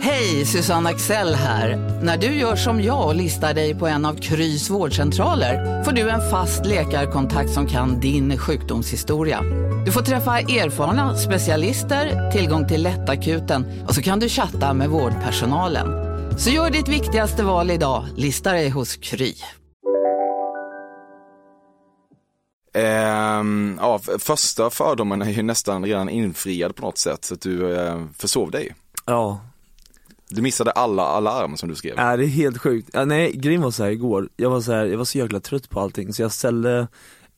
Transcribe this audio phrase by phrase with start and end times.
[0.00, 1.76] Hej, Susanne Axel här.
[2.02, 6.10] När du gör som jag och listar dig på en av Krys vårdcentraler får du
[6.10, 9.42] en fast läkarkontakt som kan din sjukdomshistoria.
[9.86, 15.88] Du får träffa erfarna specialister, tillgång till lättakuten och så kan du chatta med vårdpersonalen.
[16.38, 19.34] Så gör ditt viktigaste val idag, listar dig hos Kry.
[22.74, 27.76] Ehm, ja, första fördomen är ju nästan redan infriad på något sätt, så att du
[27.76, 28.74] eh, försov dig.
[29.06, 29.40] Ja,
[30.30, 31.94] du missade alla alarm som du skrev.
[31.96, 32.90] Ja det är helt sjukt.
[32.92, 35.40] Ja, nej, grejen var så här igår, jag var så här, jag var så jäkla
[35.40, 36.88] trött på allting så jag ställde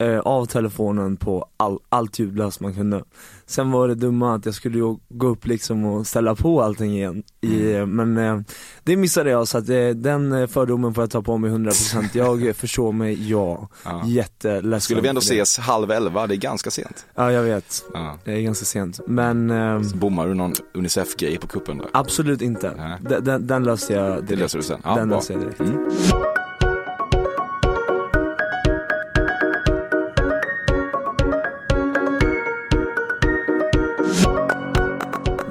[0.01, 3.05] eh, av telefonen på all, allt ljudlöst man kunde.
[3.47, 6.93] Sen var det dumma att jag skulle ju gå upp liksom och ställa på allting
[6.97, 7.91] igen, i, Mm.
[8.15, 8.43] men eh,
[8.85, 12.09] det missade jag så att eh, den eh, fördomen får jag ta på mig 100%
[12.12, 14.03] Jag förstår mig, ja, Ja.
[14.07, 17.07] jätteledsen Skulle vi ändå ses halv elva, det är ganska sent.
[17.14, 18.19] Ja jag vet, Ja.
[18.25, 21.87] det är ganska sent, men eh, Så bommar du någon Unicef-grej på kuppen där?
[21.92, 22.97] absolut inte.
[23.01, 24.29] Den, den, den löste jag direkt.
[24.29, 24.81] Det löser du sen.
[24.85, 25.17] Ja, den bra.
[25.17, 25.61] löste jag direkt.
[25.61, 25.89] Mm.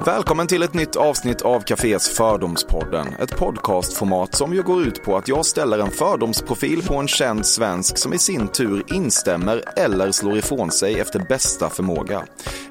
[0.06, 3.06] Välkommen till ett nytt avsnitt av Cafés Fördomspodden.
[3.18, 7.46] Ett podcastformat som ju går ut på att jag ställer en fördomsprofil på en känd
[7.46, 12.22] svensk som i sin tur instämmer eller slår ifrån sig efter bästa förmåga.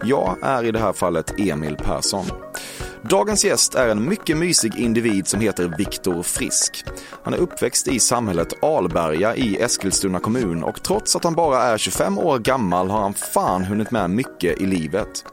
[0.03, 2.25] Jag är i det här fallet Emil Persson.
[3.01, 6.83] Dagens gäst är en mycket mysig individ som heter Viktor Frisk.
[7.23, 11.77] Han är uppväxt i samhället Alberga i Eskilstuna kommun och trots att han bara är
[11.77, 15.25] 25 år gammal har han fan hunnit med mycket i livet.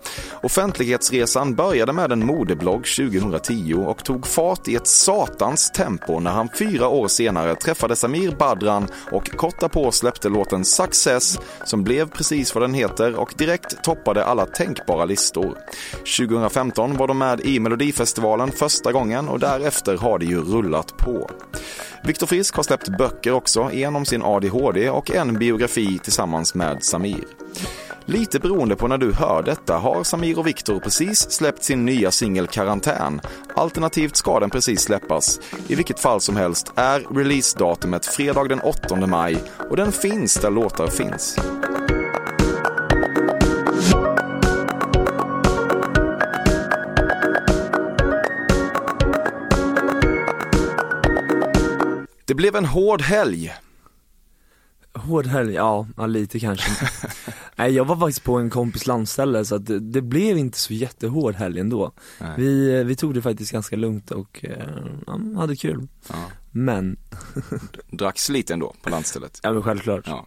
[0.43, 6.49] Offentlighetsresan började med en modeblogg 2010 och tog fart i ett satans tempo när han
[6.59, 12.55] fyra år senare träffade Samir Badran och kort därpå släppte låten Success som blev precis
[12.55, 15.59] vad den heter och direkt toppade alla tänkbara listor.
[16.19, 21.31] 2015 var de med i Melodifestivalen första gången och därefter har det ju rullat på.
[22.05, 26.85] Viktor Frisk har släppt böcker också, en om sin ADHD och en biografi tillsammans med
[26.85, 27.25] Samir.
[28.09, 32.11] Lite beroende på när du hör detta har Samir och Viktor precis släppt sin nya
[32.11, 33.21] singel Karantän.
[33.55, 35.41] Alternativt ska den precis släppas.
[35.69, 40.51] I vilket fall som helst är releasedatumet fredag den 8 maj och den finns där
[40.51, 41.39] låtar finns.
[52.27, 53.55] Det blev en hård helg.
[54.95, 56.71] Hård helg, ja, lite kanske.
[57.57, 60.75] Nej jag var faktiskt på en kompis landställe så att det, det blev inte så
[60.75, 61.93] jättehård helg ändå.
[62.21, 62.35] Nej.
[62.37, 64.67] Vi, vi tog det faktiskt ganska lugnt och eh,
[65.07, 65.89] ja, hade kul.
[66.09, 66.15] Ja.
[66.51, 66.97] Men,
[67.91, 69.41] Dracks lite ändå på landstället.
[69.43, 70.05] ja men självklart.
[70.07, 70.27] Ja.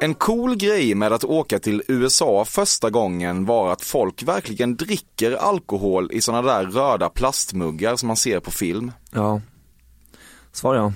[0.00, 5.32] En cool grej med att åka till USA första gången var att folk verkligen dricker
[5.32, 8.92] alkohol i sådana där röda plastmuggar som man ser på film.
[9.10, 9.40] Ja.
[10.58, 10.92] Svar ja.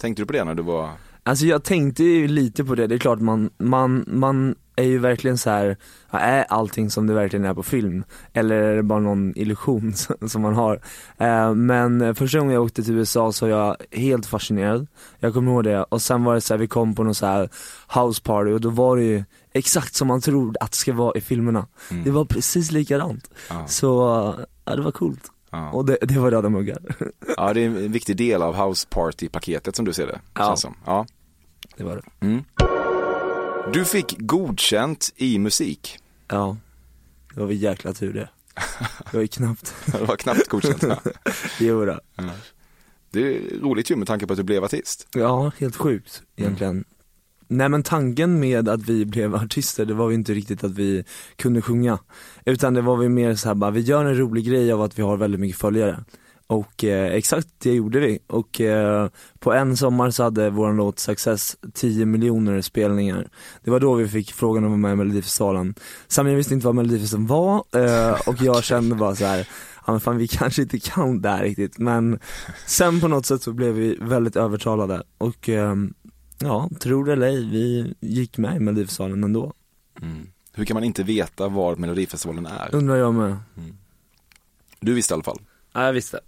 [0.00, 0.90] Tänkte du på det när du var...
[1.22, 4.98] Alltså jag tänkte ju lite på det, det är klart man, man, man är ju
[4.98, 5.76] verkligen så här,
[6.10, 8.04] är allting som det verkligen är på film?
[8.32, 9.94] Eller är det bara någon illusion
[10.28, 10.80] som man har?
[11.18, 14.86] Eh, men första gången jag åkte till USA så var jag helt fascinerad,
[15.18, 17.26] jag kommer ihåg det, och sen var det så här, vi kom på någon så
[17.26, 17.48] här
[17.94, 21.18] house party och då var det ju exakt som man tror att det ska vara
[21.18, 21.66] i filmerna.
[22.04, 23.30] Det var precis likadant.
[23.50, 23.66] Ja.
[23.66, 23.88] Så,
[24.64, 25.30] ja det var coolt.
[25.50, 25.70] Ja.
[25.70, 26.78] Och det, det var röda muggar.
[27.36, 30.20] ja, det är en viktig del av house party-paketet som du ser det.
[30.34, 30.56] Ja.
[30.56, 30.76] Som.
[30.86, 31.06] Ja.
[31.76, 32.26] Det var det.
[32.26, 32.44] Mm.
[33.72, 35.98] Du fick godkänt i musik.
[36.28, 36.56] Ja,
[37.34, 38.28] det var väl jäkla tur det.
[39.10, 40.82] Det var ju knappt, Det var knappt godkänt.
[40.82, 40.98] Ja.
[41.60, 42.00] jo då.
[43.10, 45.08] Det är roligt ju med tanke på att du blev artist.
[45.14, 46.84] Ja, helt sjukt egentligen.
[47.48, 51.04] Nej men tanken med att vi blev artister, det var ju inte riktigt att vi
[51.36, 51.98] kunde sjunga.
[52.44, 54.98] Utan det var vi mer så här bara, vi gör en rolig grej av att
[54.98, 56.04] vi har väldigt mycket följare.
[56.46, 58.18] Och eh, exakt det gjorde vi.
[58.26, 59.08] Och eh,
[59.38, 63.28] på en sommar så hade vår låt Success 10 miljoner spelningar.
[63.64, 65.74] Det var då vi fick frågan om att vara med i Melodifestivalen.
[66.08, 69.48] Samir visste inte vad Melodifestivalen var eh, och jag kände bara så här.
[69.86, 72.18] ja men fan vi kanske inte kan det här riktigt men
[72.66, 75.94] sen på något sätt så blev vi väldigt övertalade och ehm,
[76.38, 79.52] ja, tror det eller ej, vi gick med i Melodifestivalen ändå.
[80.02, 80.30] Mm.
[80.52, 82.74] Hur kan man inte veta vad Melodifestivalen är?
[82.74, 83.36] Undrar jag med.
[84.80, 85.40] Du visste i alla fall.
[85.72, 86.20] Ja jag visste.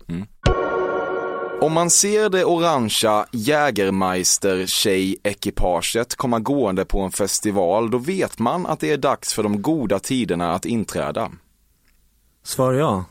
[1.60, 8.80] Om man ser det orangea Jägermeister-tjej-ekipaget komma gående på en festival, då vet man att
[8.80, 11.30] det är dags för de goda tiderna att inträda.
[12.42, 13.04] Svar ja.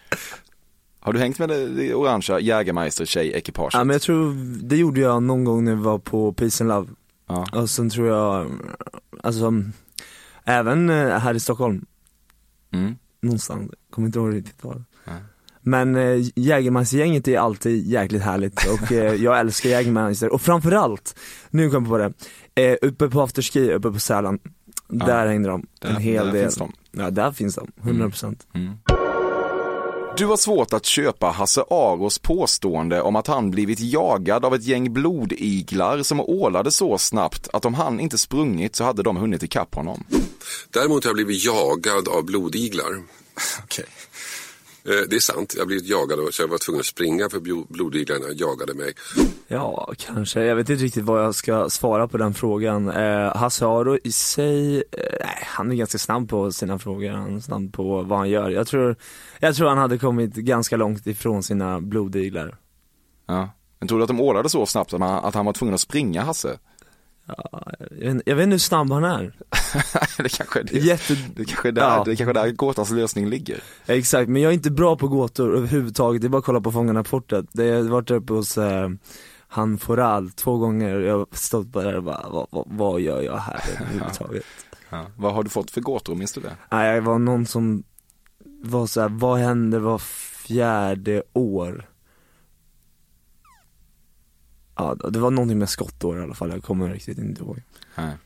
[1.06, 3.74] Har du hängt med det, det orangea Jägermeister tjej-ekipaget?
[3.74, 4.34] Ja men jag tror,
[4.68, 6.88] det gjorde jag någon gång när vi var på Peace and Love.
[7.28, 7.46] Ja.
[7.52, 8.50] Och sen tror jag,
[9.22, 9.52] alltså,
[10.44, 11.86] även eh, här i Stockholm,
[12.72, 12.94] Mm.
[13.22, 14.84] någonstans, kommer inte ihåg riktigt var.
[15.60, 21.18] Men eh, Jägermeister-gänget är alltid jäkligt härligt och eh, jag älskar Jägermeister och framförallt,
[21.50, 22.12] nu kom jag på det,
[22.64, 24.38] eh, uppe på afterski uppe på Sälen,
[24.88, 26.42] där hängde de Där, en hel där del.
[26.42, 26.72] finns de.
[26.90, 28.46] Ja där finns de, 100%.
[28.54, 28.72] Mm.
[30.16, 34.64] Du har svårt att köpa Hasse Aros påstående om att han blivit jagad av ett
[34.64, 39.42] gäng blodiglar som ålade så snabbt att om han inte sprungit så hade de hunnit
[39.42, 40.04] ikapp honom.
[40.70, 43.02] Däremot har jag blivit jagad av blodiglar.
[43.64, 43.84] Okej.
[43.88, 44.15] Eh,
[44.86, 47.66] Det är sant, jag blivit jagad och så jag var tvungen att springa för blo-
[47.68, 48.92] blodiglarna jagade mig.
[49.48, 50.44] Ja, kanske.
[50.44, 52.88] Jag vet inte riktigt vad jag ska svara på den frågan.
[52.90, 54.82] Eh, Hasse Aro i sig, eh,
[55.20, 58.50] nej, han är ganska snabb på sina frågor, han är snabb på vad han gör.
[58.50, 58.96] Jag tror,
[59.40, 62.56] jag tror han hade kommit ganska långt ifrån sina blodiglar.
[63.26, 63.50] Ja.
[63.78, 65.80] Men tror du att de ålade så snabbt att han, att han var tvungen att
[65.80, 66.58] springa Hasse?
[67.26, 67.62] Ja,
[68.00, 69.32] jag, vet, jag vet inte hur snabb han är.
[70.22, 70.78] det kanske är det.
[70.78, 71.16] Jätte...
[71.36, 72.02] Det kanske är där, Ja.
[72.04, 73.60] det kanske är där gåtans lösning ligger.
[73.86, 76.72] Exakt, men jag är inte bra på gåtor överhuvudtaget, det är bara att kolla på
[76.72, 77.46] Fångarna på fortet.
[77.52, 78.88] Det har varit uppe hos eh,
[79.48, 83.22] han Foral två gånger, jag har stått bara där och bara, vad, vad, vad gör
[83.22, 84.44] jag här överhuvudtaget?
[84.90, 85.06] Ja.
[85.16, 86.56] Vad har du fått för gåtor, minns du det?
[86.70, 87.82] Nej, det var någon som
[88.62, 91.88] var så här, vad händer var fjärde år?
[94.76, 97.62] Ja, det var någonting med skottår i alla fall, jag kommer riktigt inte ihåg.
[97.94, 98.16] Nej.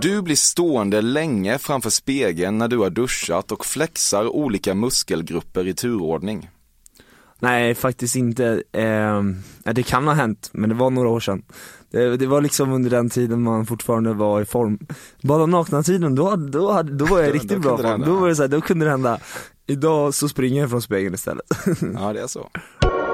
[0.00, 5.74] Du blir stående länge framför spegeln när du har duschat och flexar olika muskelgrupper i
[5.74, 6.50] turordning.
[7.38, 8.62] Nej, faktiskt inte.
[8.72, 9.22] Eh,
[9.72, 11.42] det kan ha hänt, men det var några år sedan.
[11.90, 14.78] Det, det var liksom under den tiden man fortfarande var i form.
[15.22, 18.02] Bara nakna tiden, då, då, hade, då var jag riktigt då bra form.
[18.06, 19.18] Då var det så här, då kunde det hända.
[19.66, 21.46] Idag så springer jag från spegeln istället.
[21.94, 22.50] Ja, det är så.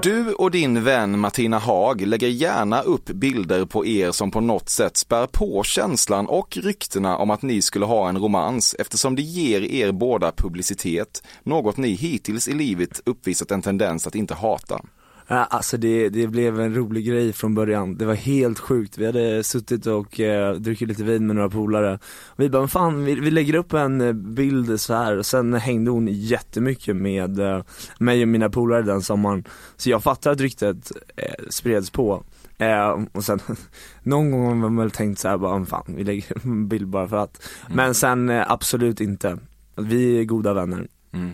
[0.00, 4.68] Du och din vän Martina Haag lägger gärna upp bilder på er som på något
[4.68, 9.22] sätt spär på känslan och ryktena om att ni skulle ha en romans eftersom det
[9.22, 14.80] ger er båda publicitet, något ni hittills i livet uppvisat en tendens att inte hata.
[15.26, 18.98] Ja, Alltså det, det blev en rolig grej från början, det var helt sjukt.
[18.98, 21.98] Vi hade suttit och eh, druckit lite vin med några polare.
[22.36, 25.90] Vi bara, fan vi, vi lägger upp en eh, bild så här och sen hängde
[25.90, 27.62] hon jättemycket med eh,
[27.98, 29.44] mig och mina polare den sommaren.
[29.76, 32.24] Så jag fattar att ryktet eh, spreds på.
[32.58, 33.38] Eh, och sen,
[34.02, 37.08] någon gång har man väl tänkt så här bara, fan vi lägger en bild bara
[37.08, 37.42] för att.
[37.74, 39.38] Men sen eh, absolut inte.
[39.76, 41.30] Vi är goda vänner, Mm.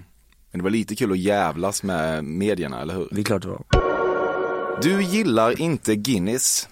[0.51, 3.09] Men det var lite kul att jävlas med medierna, eller hur?
[3.11, 3.63] det är klart det var.
[4.83, 6.69] Du gillar inte Guinness.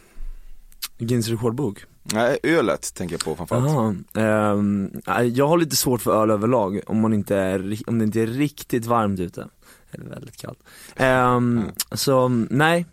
[0.98, 1.84] Guinness rekordbok.
[2.02, 3.96] Nej, ölet tänker jag på framförallt.
[4.14, 7.98] Jaha, ehm, nej, jag har lite svårt för öl överlag om, man inte är, om
[7.98, 9.48] det inte är riktigt varmt ute.
[9.90, 10.58] Eller väldigt kallt.
[10.96, 11.62] Ehm,
[11.92, 12.86] Så nej,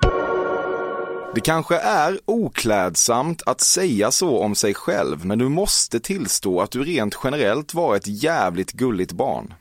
[1.35, 6.71] Det kanske är oklädsamt att säga så om sig själv, men du måste tillstå att
[6.71, 9.53] du rent generellt var ett jävligt gulligt barn.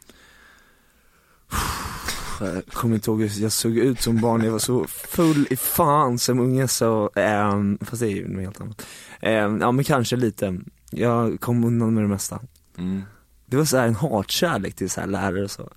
[2.41, 5.57] Jag kommer inte ihåg hur jag såg ut som barn, jag var så full i
[5.57, 7.11] fan som unge så,
[7.55, 8.87] um, fast det är ju något helt annat.
[9.21, 10.61] Ehm, ja men kanske lite,
[10.91, 12.41] jag kom undan med det mesta.
[12.79, 13.03] Mm.
[13.47, 15.71] Det var så här en hatkärlek till så här lärare och så.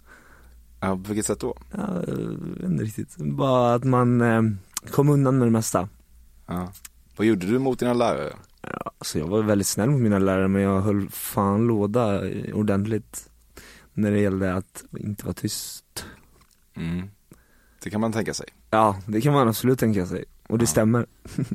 [0.80, 1.58] Ja, på vilket sätt då?
[1.72, 4.58] Ja, jag vet inte riktigt, bara att man ehm,
[4.92, 5.90] kom undan med det mesta.
[6.46, 6.72] Ja.
[7.18, 8.34] Vad gjorde du mot dina lärare?
[8.62, 12.22] Ja, alltså jag var väldigt snäll mot mina lärare men jag höll fan låda
[12.54, 13.30] ordentligt
[13.98, 16.06] när det gällde att inte vara tyst.
[16.76, 17.10] Mm.
[17.84, 18.48] Det kan man tänka sig.
[18.70, 20.26] Ja, det kan man absolut tänka sig.
[20.48, 21.06] Och det stämmer.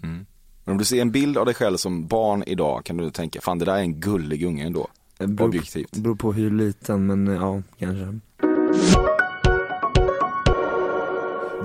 [0.03, 0.27] Mm.
[0.65, 3.41] Men om du ser en bild av dig själv som barn idag kan du tänka,
[3.41, 4.89] fan det där är en gullig unge ändå.
[5.19, 5.97] Det beror, Objektivt.
[5.97, 8.21] beror på hur liten men ja, kanske.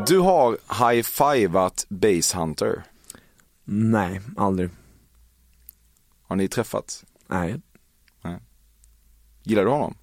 [0.08, 2.84] Du har high-fivat Base Hunter.
[3.64, 4.70] Nej, aldrig.
[6.28, 7.06] Har ni träffats?
[7.28, 7.62] Nej.
[9.44, 9.96] Gillar du honom?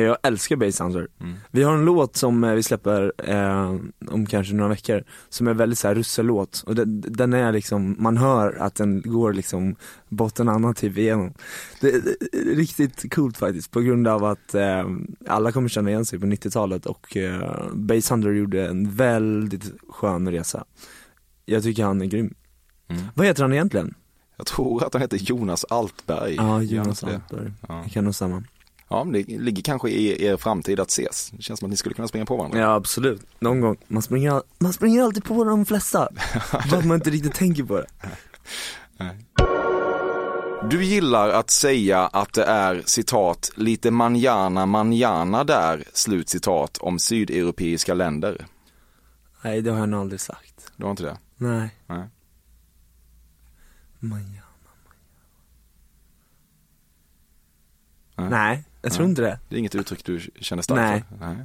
[0.00, 1.08] Jag älskar Basshunter.
[1.20, 1.34] Mm.
[1.50, 3.76] Vi har en låt som eh, vi släpper eh,
[4.08, 8.16] om kanske några veckor, som är väldigt såhär russellåt och den, den är liksom, man
[8.16, 9.76] hör att den går liksom
[10.08, 11.34] botten annan typ igenom.
[11.80, 14.84] Det, det är riktigt coolt faktiskt på grund av att eh,
[15.28, 20.64] alla kommer känna igen sig på 90-talet och eh, Basshunter gjorde en väldigt skön resa.
[21.44, 22.34] Jag tycker han är grym.
[22.88, 23.02] Mm.
[23.14, 23.94] Vad heter han egentligen?
[24.36, 26.34] Jag tror att han heter Jonas Altberg.
[26.34, 27.04] Ja, Jonas?
[27.04, 27.52] Altberg.
[27.68, 27.82] Ja.
[27.84, 28.42] Det kan nog stämma.
[28.94, 31.30] Ja, det ligger kanske i er framtid att ses.
[31.30, 32.58] Det känns som att ni skulle kunna springa på varandra.
[32.58, 33.76] Ja absolut, någon gång.
[33.88, 36.08] Man springer, man springer alltid på de flesta.
[36.70, 37.86] Bara att man inte riktigt tänker på det.
[40.70, 46.98] Du gillar att säga att det är citat lite manjana manjana där, slut citat, om
[46.98, 48.46] sydeuropeiska länder.
[49.42, 50.72] Nej det har jag nog aldrig sagt.
[50.76, 51.18] Du har inte det?
[51.36, 51.68] Nej.
[51.86, 52.08] Nej.
[53.98, 54.40] Manjana,
[58.16, 58.28] Nej.
[58.30, 59.38] Nej, jag tror inte det.
[59.48, 61.04] Det är inget uttryck du känner starkt Nej.
[61.18, 61.26] för?
[61.26, 61.36] Nej.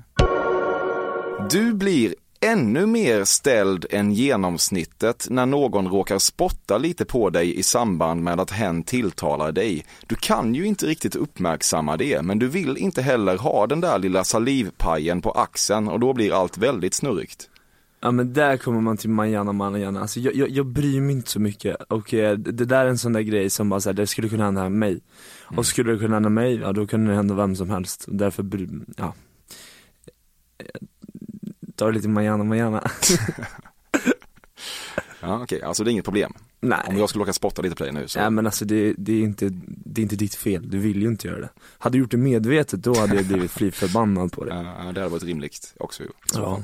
[1.50, 7.64] Du blir ännu mer ställd än genomsnittet när någon råkar spotta lite på dig i
[7.64, 9.86] samband med att hen tilltalar dig.
[10.08, 14.00] Du kan ju inte riktigt uppmärksamma det, men du vill inte heller ha den där
[14.00, 17.50] lilla salivpajen på axeln och då blir allt väldigt snurrigt.
[18.02, 21.30] Ja men där kommer man till manjana manjana, alltså jag, jag, jag bryr mig inte
[21.30, 23.94] så mycket och eh, det där är en sån där grej som bara så här,
[23.94, 25.02] det skulle kunna hända mig.
[25.44, 28.06] Och skulle det kunna hända mig, ja då kunde det hända vem som helst.
[28.08, 29.14] Och därför, bry- ja.
[31.76, 32.84] Ta det lite manjana manjana.
[35.22, 36.34] Ja, okej, alltså det är inget problem.
[36.62, 36.80] Nej.
[36.88, 38.20] Om jag skulle åka spotta lite på dig nu så.
[38.20, 41.08] Nej men alltså det, det, är inte, det är inte ditt fel, du vill ju
[41.08, 41.50] inte göra det.
[41.78, 44.56] Hade du gjort det medvetet då hade jag blivit fly förbannad på det.
[44.56, 46.04] Ja, det hade varit rimligt också.
[46.34, 46.64] Ja.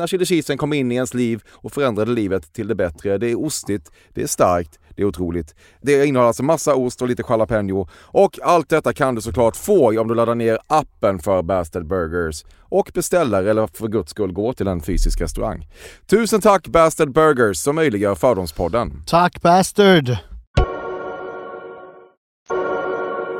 [0.01, 3.17] när chili kom in i ens liv och förändrade livet till det bättre.
[3.17, 5.55] Det är ostigt, det är starkt, det är otroligt.
[5.81, 10.01] Det innehåller alltså massa ost och lite jalapeno och allt detta kan du såklart få
[10.01, 14.53] om du laddar ner appen för Bastard Burgers och beställer eller för guds skull går
[14.53, 15.67] till en fysisk restaurang.
[16.05, 19.03] Tusen tack Bastard Burgers som möjliggör Fördomspodden.
[19.07, 20.17] Tack Bastard!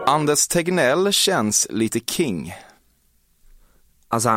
[0.05, 2.53] Anders Tegnell känns lite king.
[4.07, 4.29] Alltså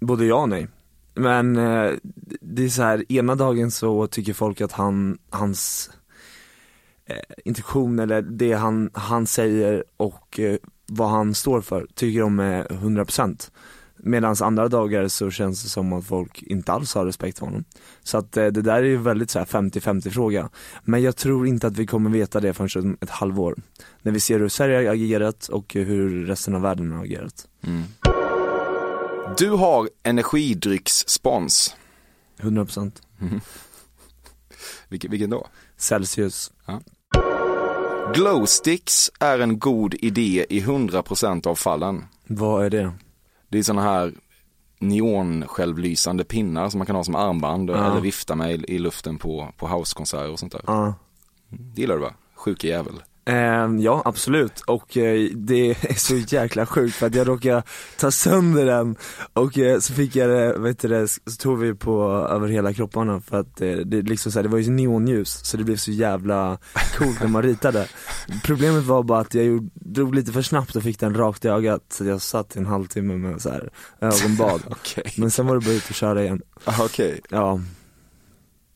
[0.00, 0.68] både ja och nej.
[1.20, 1.92] Men eh,
[2.40, 5.90] det är så här, ena dagen så tycker folk att han, hans
[7.06, 12.40] eh, intention eller det han, han säger och eh, vad han står för tycker de
[12.40, 13.50] är 100%
[14.02, 17.64] Medan andra dagar så känns det som att folk inte alls har respekt för honom.
[18.02, 20.48] Så att eh, det där är ju väldigt såhär 50-50 fråga.
[20.84, 23.56] Men jag tror inte att vi kommer veta det förrän om ett halvår.
[24.02, 27.46] När vi ser hur Sverige har agerat och hur resten av världen har agerat.
[27.66, 27.82] Mm.
[29.38, 31.76] Du har energidrycksspons.
[32.38, 32.92] 100%
[34.88, 35.46] Vilken, vilken då?
[35.76, 36.52] Celsius.
[38.14, 42.04] Glowsticks är en god idé i 100% av fallen.
[42.26, 42.92] Vad är det?
[43.48, 44.14] Det är såna här
[44.78, 47.90] neonsjälvlysande pinnar som man kan ha som armband Ja.
[47.90, 50.62] eller vifta med i, i luften på, på housekonserter och sånt där.
[50.66, 50.94] Ja.
[51.48, 52.14] Det gillar du va?
[52.34, 53.02] Sjuke jävel.
[53.24, 57.62] Eh, ja absolut och eh, det är så jäkla sjukt för att jag råkade
[57.98, 58.96] ta sönder den
[59.32, 62.72] och eh, så fick jag det, vet du det, så tog vi på över hela
[62.72, 65.76] kropparna för att eh, det liksom så här, det var ju neonljus så det blev
[65.76, 66.58] så jävla
[66.98, 67.88] coolt när man ritade.
[68.44, 71.48] Problemet var bara att jag gjorde, drog lite för snabbt och fick den rakt i
[71.48, 74.62] ögat så jag satt i en halvtimme med så här ögonbad.
[74.70, 75.12] Okej.
[75.16, 76.42] Men sen var det bara ut och köra igen.
[76.80, 77.20] Okej.
[77.30, 77.60] Ja,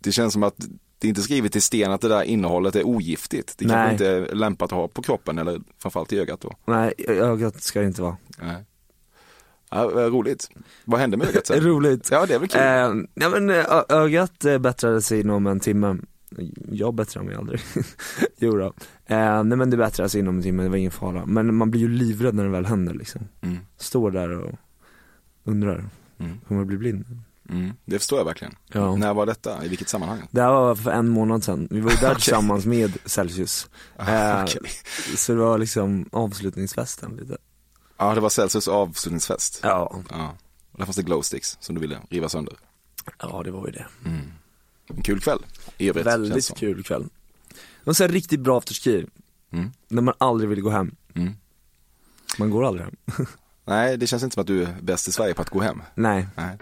[0.01, 0.57] Det känns som att
[1.05, 3.55] det är inte skrivet i sten att det där innehållet är ogiftigt.
[3.59, 6.53] Det kanske inte är lämpat att ha på kroppen eller framförallt i ögat då.
[6.65, 8.17] nej ögat ska det inte vara.
[8.43, 8.65] Nej.
[9.71, 10.51] Ja, roligt.
[10.85, 11.61] Vad hände med ögat sen?
[11.65, 12.09] Roligt.
[12.11, 12.61] Ja, det är väl kul.
[12.61, 13.51] Eh, ja men
[13.89, 15.97] ögat eh, bättrade sig inom en timme
[16.71, 17.61] Jag bättrar mig aldrig
[18.39, 18.67] Jo då.
[19.07, 21.71] Eh, nej men det bättrade sig inom en timme, det var ingen fara Men man
[21.71, 23.57] blir ju livrädd när det väl händer liksom Mm.
[23.77, 24.53] Står där och
[25.45, 25.85] undrar,
[26.19, 26.41] Mm.
[26.49, 27.05] kommer jag bli blind?
[27.49, 27.73] Mm.
[27.85, 28.55] Det förstår jag verkligen.
[28.73, 28.97] Ja.
[28.97, 29.65] När var detta?
[29.65, 30.29] I vilket sammanhang?
[30.31, 32.23] Det här var för en månad sedan, vi var ju där Okej.
[32.23, 34.61] tillsammans med Celsius eh, Okej.
[35.17, 37.37] Så det var liksom avslutningsfesten lite
[37.97, 39.61] Ja, det var Celsius avslutningsfest.
[39.63, 40.37] Ja, Ja.
[40.73, 42.55] Och där fanns det glowsticks som du ville riva sönder.
[43.19, 43.87] ja det var ju det
[44.95, 45.39] En kul kväll.
[45.79, 47.03] I övrigt, Väldigt kul kväll
[47.49, 49.07] Det var här riktigt bra afterski,
[49.53, 49.73] Mm.
[49.89, 51.33] när man aldrig vill gå hem Mm.
[52.39, 52.97] Man går aldrig hem
[53.65, 55.83] Nej, det känns inte som att du är bäst i Sverige på att gå hem.
[55.95, 56.59] Nej, Nej.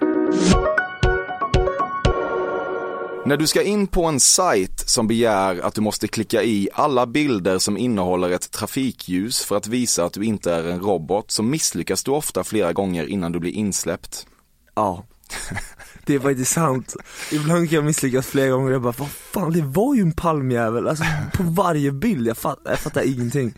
[3.25, 7.07] När du ska in på en sajt som begär att du måste klicka i alla
[7.07, 11.43] bilder som innehåller ett trafikljus för att visa att du inte är en robot så
[11.43, 14.27] misslyckas du ofta flera gånger innan du blir insläppt.
[14.75, 15.05] Ja
[16.05, 16.97] Det är faktiskt sant.
[17.33, 20.13] Ibland kan jag misslyckas flera gånger och jag bara, vad fan det var ju en
[20.13, 23.55] palmjävel, alltså på varje bild, jag, fatt, jag fattar ingenting.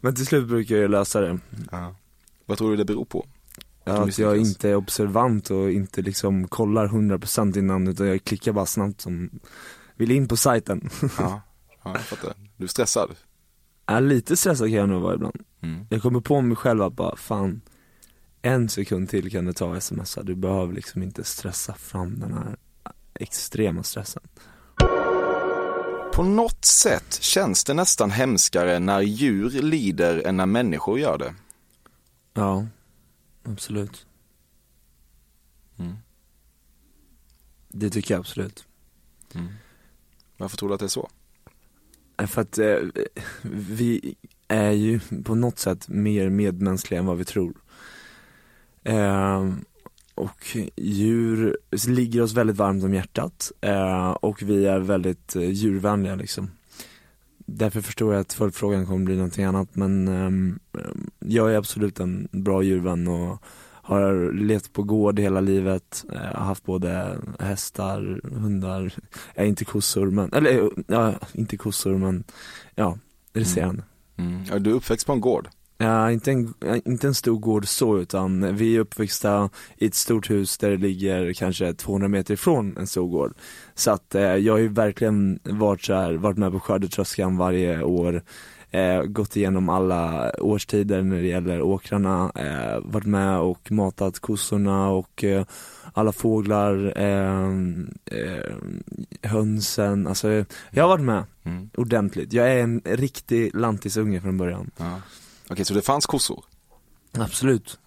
[0.00, 1.38] Men till slut brukar jag lösa det.
[2.46, 3.26] Vad tror du det beror på?
[3.88, 8.52] Ja, att jag inte är observant och inte liksom kollar 100% innan utan jag klickar
[8.52, 9.30] bara snabbt som
[9.96, 10.90] vill in på sajten.
[11.18, 11.40] Ja,
[11.84, 12.32] ja jag fattar.
[12.56, 13.10] Du är stressad?
[13.86, 15.42] Ja, lite stressad kan jag nog vara ibland.
[15.62, 15.86] Mm.
[15.90, 17.60] Jag kommer på mig själv att bara, fan,
[18.42, 22.32] en sekund till kan det ta att smsa, du behöver liksom inte stressa fram den
[22.32, 22.56] här
[23.14, 24.22] extrema stressen.
[26.12, 31.34] På något sätt känns det nästan hemskare när djur lider än när människor gör det.
[32.34, 32.66] Ja,
[33.52, 34.06] absolut.
[35.78, 35.96] Mm.
[37.68, 38.66] Det tycker jag absolut.
[40.36, 41.08] Varför tror du att det är så?
[42.18, 42.76] Eh, För att eh,
[43.42, 44.14] vi
[44.48, 47.54] är ju på något sätt mer medmänskliga än vad vi tror.
[48.84, 49.48] Eh,
[50.14, 51.58] och djur
[51.88, 56.50] ligger oss väldigt varmt om hjärtat eh, och vi är väldigt eh, djurvänliga liksom.
[57.50, 60.58] Därför förstår jag att följdfrågan kommer bli någonting annat men um,
[61.18, 63.42] jag är absolut en bra djurvän och
[63.88, 68.92] har levt på gård hela livet, jag har haft både hästar, hundar,
[69.34, 72.24] ja, inte kossor men, eller ja, inte kossor men
[72.74, 72.98] ja,
[73.32, 73.82] resterande.
[74.16, 74.32] Mm.
[74.32, 74.44] mm.
[74.50, 75.48] Ja, du är uppväxt på en gård.
[75.80, 80.30] Ja, inte en, inte en stor gård så utan vi är uppväxta i ett stort
[80.30, 83.34] hus där det ligger kanske 200 meter ifrån en stor gård.
[83.74, 87.82] Så att eh, jag har ju verkligen varit så här, varit med på skördetröskan varje
[87.82, 88.22] år,
[88.70, 94.88] eh, gått igenom alla årstider när det gäller åkrarna, eh, varit med och matat kossorna
[94.88, 95.24] och
[95.92, 96.92] alla fåglar,
[99.22, 101.70] hönsen, alltså jag har varit med Mm.
[101.76, 102.32] ordentligt.
[102.32, 104.70] Jag är en riktig lantisunge från början.
[104.76, 105.00] Ja.
[105.50, 106.44] Okej, så det fanns kossor?
[107.18, 107.78] Absolut.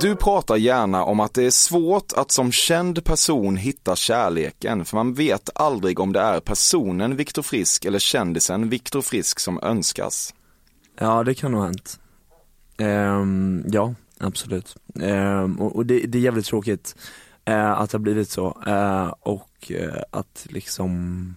[0.00, 4.96] Du pratar gärna om att det är svårt att som känd person hitta kärleken, för
[4.96, 10.34] man vet aldrig om det är personen Viktor Frisk eller kändisen Viktor Frisk som önskas.
[10.98, 12.00] Ja, det kan nog ha hänt.
[12.78, 14.76] Ehm, ja, absolut.
[15.00, 16.96] Ehm, och och det, det är jävligt tråkigt
[17.44, 18.62] eh, att det har blivit så.
[18.66, 21.34] Eh, och eh, att liksom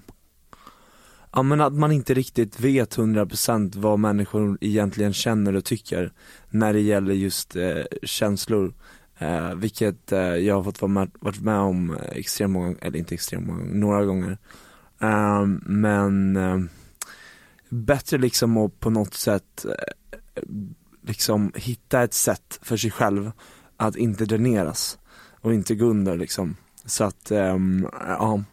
[1.38, 6.14] Ja men att man inte riktigt vet 100% vad människor egentligen känner och tycker
[6.50, 8.74] när det gäller just eh, känslor.
[9.18, 13.16] Eh, vilket eh, jag har fått vara med, varit med om extremt många, eller inte
[13.16, 14.38] extremt många, några gånger.
[15.02, 16.60] Eh, men eh,
[17.70, 20.44] bättre liksom att på något sätt eh,
[21.02, 23.32] liksom hitta ett sätt för sig själv
[23.78, 25.00] att inte dräneras
[25.42, 26.56] och inte gå under liksom.
[26.86, 27.58] Så att, eh,
[28.08, 28.44] ja,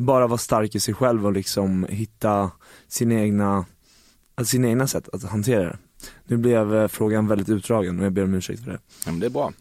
[0.00, 2.50] bara vara stark i sig själv och liksom hitta
[2.88, 3.64] sina egna,
[4.34, 5.78] alltså sina egna sätt att hantera det.
[6.24, 8.78] Nu blev eh, frågan väldigt utdragen och jag ber om ursäkt för det.
[9.04, 9.52] Ja, men det är bra.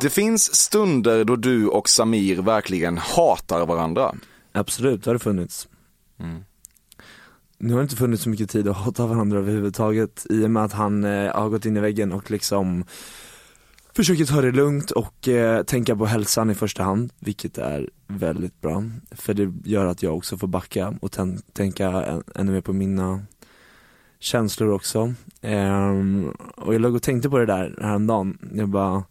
[0.00, 4.14] Det finns stunder då du och Samir verkligen hatar varandra.
[4.52, 5.68] Absolut, det har det funnits.
[6.20, 6.44] Mm.
[7.58, 10.64] Nu har det inte funnits så mycket tid att hata varandra överhuvudtaget i och med
[10.64, 12.84] att han eh, har gått in i väggen och liksom
[13.96, 18.60] försöker ta det lugnt och eh, tänka på hälsan i första hand, vilket är väldigt
[18.60, 18.84] bra.
[19.10, 22.72] För det gör att jag också får backa och tän- tänka än- ännu mer på
[22.72, 23.22] mina
[24.18, 25.14] känslor också.
[25.40, 29.04] Ehm, och jag låg och tänkte på det där häromdagen, jag bara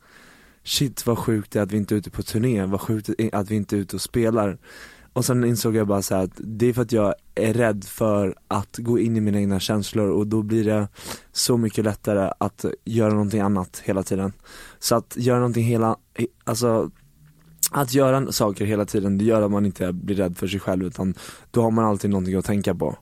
[0.65, 3.23] Shit vad sjukt det är att vi inte är ute på turné, vad sjukt det
[3.23, 4.57] är att vi inte är ute och spelar.
[5.13, 7.83] Och sen insåg jag bara så här att det är för att jag är rädd
[7.83, 10.87] för att gå in i mina egna känslor och då blir det
[11.31, 14.33] så mycket lättare att göra någonting annat hela tiden.
[14.79, 15.97] Så att göra någonting hela,
[16.43, 16.91] alltså
[17.71, 20.85] att göra saker hela tiden, det gör att man inte blir rädd för sig själv
[20.85, 21.13] utan
[21.51, 22.97] då har man alltid någonting att tänka på.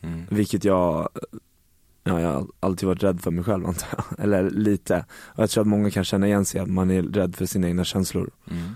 [0.00, 0.26] Mm.
[0.30, 1.08] Vilket jag,
[2.04, 5.04] ja jag har alltid varit rädd för mig själv antar jag, eller lite.
[5.10, 7.68] Och jag tror att många kan känna igen sig att man är rädd för sina
[7.68, 8.30] egna känslor.
[8.50, 8.74] Mm.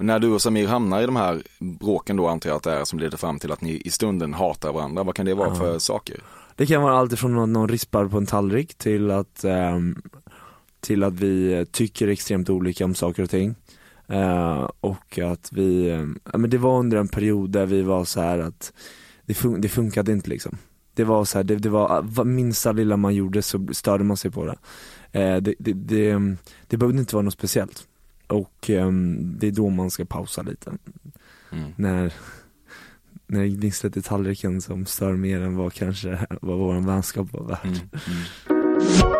[0.00, 2.84] När du och Samir hamnar i de här bråken då antar jag att det är
[2.84, 5.02] som leder fram till att ni i stunden hatar varandra.
[5.02, 5.54] Vad kan det vara Ja.
[5.54, 6.20] för saker?
[6.56, 10.02] Det kan vara allt ifrån någon, någon rispar på en tallrik till att, ehm,
[10.80, 13.54] till att vi tycker extremt olika om saker och ting.
[14.08, 18.20] Eh, och att vi, eh, men det var under en period där vi var så
[18.20, 18.72] här att
[19.26, 20.58] det, fun- det funkade inte liksom.
[20.94, 24.30] Det var så här, det, det var, minsta lilla man gjorde så störde man sig
[24.30, 24.58] på det.
[25.20, 26.36] Eh, det, det, det,
[26.66, 27.86] det behövde inte vara något speciellt.
[28.30, 30.72] Och ehm, det är då man ska pausa lite.
[31.52, 31.72] Mm.
[31.76, 32.12] När,
[33.26, 37.80] när gnisslet i tallriken som stör mer än vad kanske vad vår vänskap var värd.
[38.46, 39.19] Mm.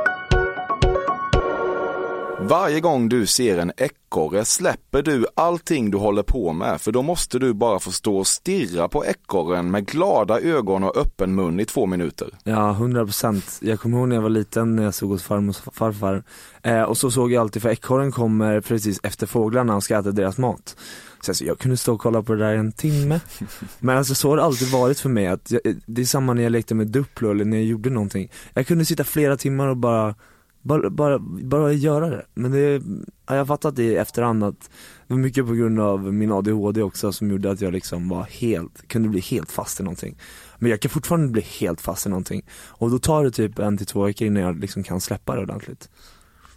[2.48, 7.02] Varje gång du ser en ekorre släpper du allting du håller på med för då
[7.02, 11.60] måste du bara få stå och stirra på ekorren med glada ögon och öppen mun
[11.60, 12.28] i två minuter.
[12.44, 13.58] Ja, 100 procent.
[13.62, 16.22] Jag kommer ihåg när jag var liten när jag såg hos farmor och farfar.
[16.62, 20.10] Eh, och så såg jag alltid, för ekorren kommer precis efter fåglarna och ska äta
[20.10, 20.76] deras mat.
[21.20, 23.20] Så alltså, jag kunde stå och kolla på det där i en timme.
[23.78, 26.42] Men alltså så har det alltid varit för mig, att jag, det är samma när
[26.42, 28.30] jag lekte med Duplo eller när jag gjorde någonting.
[28.54, 30.14] Jag kunde sitta flera timmar och bara
[30.62, 32.26] bara, bara, bara göra det.
[32.34, 32.80] Men det, ja,
[33.26, 34.60] jag har fattat det i efterhand att
[35.06, 38.22] det var mycket på grund av min ADHD också som gjorde att jag liksom var
[38.22, 40.18] helt, kunde bli helt fast i någonting.
[40.58, 42.42] Men jag kan fortfarande bli helt fast i någonting.
[42.68, 45.42] Och då tar det typ en till två veckor innan jag liksom kan släppa det
[45.42, 45.88] ordentligt.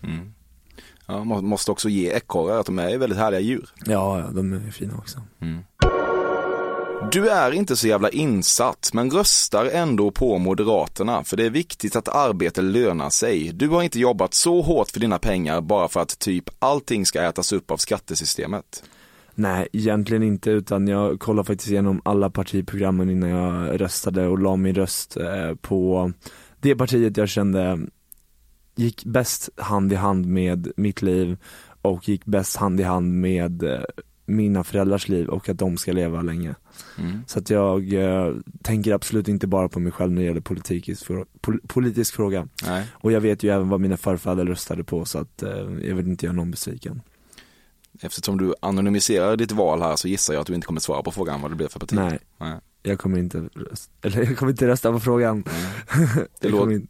[0.03, 0.33] Mm.
[1.07, 3.69] Ja, må- måste också ge ekorrar att de är väldigt härliga djur.
[3.85, 5.19] Ja, ja de är fina också.
[7.11, 11.95] Du är inte så jävla insatt, men röstar ändå på Moderaterna, för det är viktigt
[11.95, 13.51] att arbete lönar sig.
[13.53, 17.21] Du har inte jobbat så hårt för dina pengar bara för att typ allting ska
[17.21, 18.83] ätas upp av skattesystemet.
[19.35, 24.55] Nej, egentligen inte utan jag kollade faktiskt igenom alla partiprogrammen innan jag röstade och la
[24.55, 26.11] min röst eh, på
[26.59, 27.79] det partiet jag kände
[28.75, 31.37] gick bäst hand i hand med mitt liv
[31.81, 33.81] och gick bäst hand i hand med eh,
[34.25, 36.55] mina föräldrars liv och att de ska leva länge.
[36.99, 37.19] Mm.
[37.27, 41.05] Så att jag eh, tänker absolut inte bara på mig själv när det gäller politisk,
[41.07, 42.47] frå- pol- politisk fråga.
[42.65, 42.85] Nej.
[42.93, 45.49] Och jag vet ju även vad mina förfäder röstade på så att eh,
[45.81, 47.01] jag vill inte göra någon besviken.
[48.01, 51.11] Eftersom du anonymiserar ditt val här så gissar jag att du inte kommer svara på
[51.11, 51.93] frågan vad det blir för parti.
[51.95, 52.59] Nej, Nej.
[52.83, 55.43] jag kommer inte rösta, eller jag kommer inte rösta på frågan.
[56.39, 56.87] Det, Jag låter, in,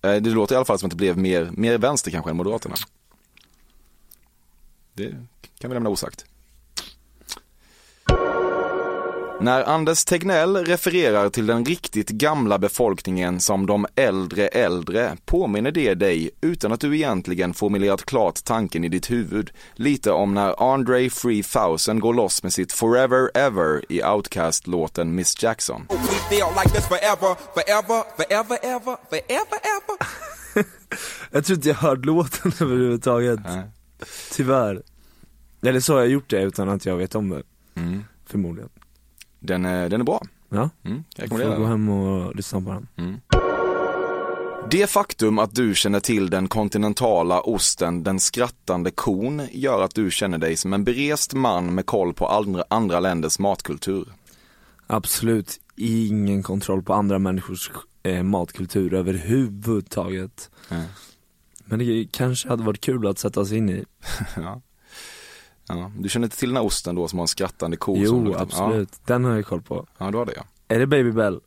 [0.00, 2.74] det låter i alla fall som att det blev mer, mer vänster kanske än Moderaterna.
[4.94, 5.14] Det
[5.58, 6.24] kan vi lämna osagt.
[9.40, 15.94] När Anders Tegnell refererar till den riktigt gamla befolkningen som de äldre äldre påminner det
[15.94, 21.10] dig, utan att du egentligen formulerat klart tanken i ditt huvud, lite om när Andre
[21.10, 25.86] 3000 går loss med sitt Forever Ever i Outcast-låten Miss Jackson.
[29.62, 30.06] Ever.
[31.30, 33.40] jag tror inte jag hört låten överhuvudtaget.
[33.44, 33.62] Nej.
[34.32, 34.82] Tyvärr.
[35.62, 37.42] Eller så har jag gjort det utan att jag vet om det.
[37.76, 38.04] Mm.
[38.26, 38.68] Förmodligen.
[39.44, 40.22] Den, är, den är bra.
[40.48, 43.20] Ja, Mm, jag får gå hem och lyssna på den.
[44.70, 50.10] Det faktum att du känner till den kontinentala osten, den skrattande kon, gör att du
[50.10, 54.08] känner dig som en berest man med koll på andra, andra länders matkultur.
[54.86, 57.70] Absolut ingen kontroll på andra människors
[58.02, 60.50] eh, matkultur överhuvudtaget.
[60.68, 60.86] Nej.
[61.64, 63.84] Men det kanske hade varit kul att sätta sig in i.
[64.36, 64.60] Ja.
[65.68, 67.94] Ja, du känner inte till den här osten då som har en skrattande ko?
[67.94, 68.92] som jo, luktar- absolut.
[69.06, 69.86] Den har jag koll på.
[69.98, 70.44] Ja, ja du har det ja.
[70.68, 71.40] Är det Baby Bell?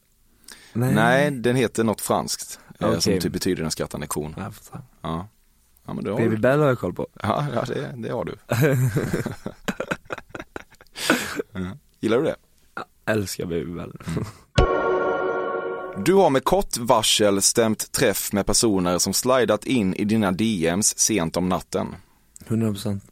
[0.73, 0.93] Nej.
[0.95, 2.60] Nej, den heter något franskt.
[2.80, 4.34] eh, Som typ betyder den skrattande kon.
[4.38, 4.82] Jag fattar.
[5.01, 5.27] Ja.
[5.86, 6.41] Ja men det har Baby du.
[6.41, 7.08] Bell har jag koll på.
[7.23, 8.36] Ja, ja det, det har du.
[11.53, 11.77] ja.
[11.99, 12.36] Gillar du det?
[13.06, 13.91] Älskar Baby Bell.
[16.06, 20.97] Du har med kort varsel stämt träff med personer som slidat in i dina DMs
[20.99, 21.95] sent om natten.
[22.47, 23.03] 100 procent.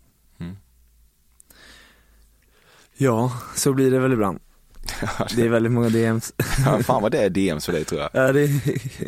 [2.98, 3.14] Mm.
[3.14, 4.40] Ja, så blir det väl ibland.
[5.36, 6.34] Det är väldigt många DMs.
[6.66, 8.10] Ja, fan vad det är DMs för dig tror jag.
[8.14, 8.50] ja, det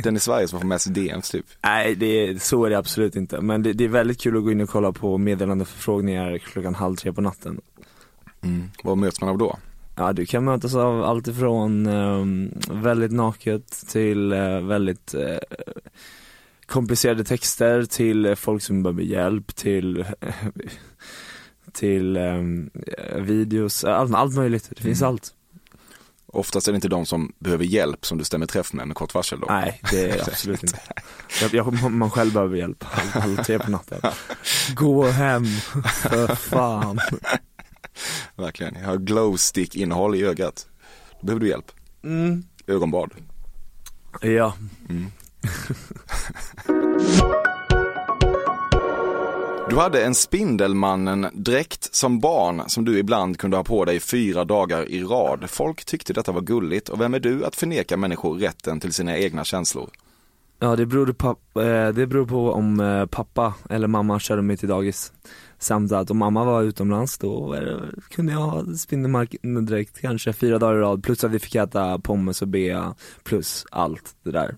[0.03, 1.45] Den i Sverige som får mest DMs typ.
[1.63, 3.41] Nej, det är, så är det absolut inte.
[3.41, 6.95] Men det, det är väldigt kul att gå in och kolla på meddelandeförfrågningar klockan halv
[6.95, 7.61] tre på natten.
[8.83, 9.57] Vad möts man av då?
[9.95, 15.37] Ja, du kan mötas av allt ifrån ehm, väldigt naket till eh, väldigt eh,
[16.65, 20.05] komplicerade texter till folk som behöver hjälp till
[21.77, 22.69] till ehm,
[23.15, 24.71] videos, allt, allt möjligt.
[24.75, 25.33] Det finns allt.
[26.25, 29.13] Oftast är det inte de som behöver hjälp som du stämmer träff med med kort
[29.13, 29.47] varsel då.
[29.49, 30.79] Nej, det är absolut inte.
[31.41, 34.01] Jag, jag, man själv behöver hjälp halv, halv tre på natten.
[34.75, 35.45] Gå hem,
[35.93, 36.99] för fan.
[38.35, 38.75] Verkligen.
[38.75, 40.67] Jag har glowstick innehåll i ögat.
[41.19, 41.71] Då behöver du hjälp.
[42.03, 42.43] Mm.
[42.67, 43.11] Ögonbad.
[44.21, 44.53] Ja,
[49.69, 54.91] Du hade en Spindelmannen-dräkt som barn som du ibland kunde ha på dig fyra dagar
[54.91, 55.49] i rad.
[55.49, 59.17] Folk tyckte detta var gulligt och vem är du att förneka människor rätten till sina
[59.17, 59.89] egna känslor?
[60.59, 61.29] Ja det beror, på,
[61.61, 65.13] eh, det beror på om eh, pappa eller mamma körde mig till dagis
[65.59, 67.55] Samt att om mamma var utomlands då
[68.09, 71.99] kunde jag ha Spindelmannen direkt kanske fyra dagar i rad plus att vi fick äta
[71.99, 74.57] pommes och bea plus allt det där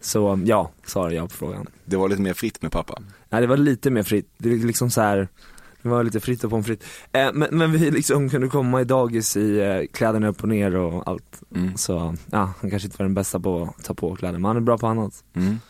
[0.00, 3.02] Så ja, svarade jag på frågan Det var lite mer fritt med pappa.
[3.32, 5.28] Nej det var lite mer fritt, det var liksom så här.
[5.82, 6.86] Det var lite fritt och pommes frites.
[7.12, 10.76] Eh, men, men vi liksom kunde komma i dagis i eh, kläderna upp och ner
[10.76, 11.76] och allt Mm.
[11.76, 14.56] Så ja, han kanske inte var den bästa på att ta på kläder men han
[14.56, 15.60] är bra på annat Mm.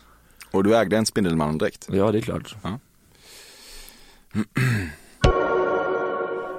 [0.50, 1.88] Och du ägde en Spindelmannen-dräkt.
[1.90, 2.56] Ja det är klart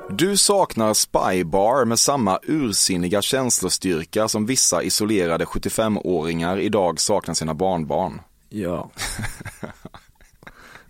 [0.09, 8.21] Du saknar Spybar med samma ursinniga känslostyrka som vissa isolerade 75-åringar idag saknar sina barnbarn.
[8.49, 8.91] Ja.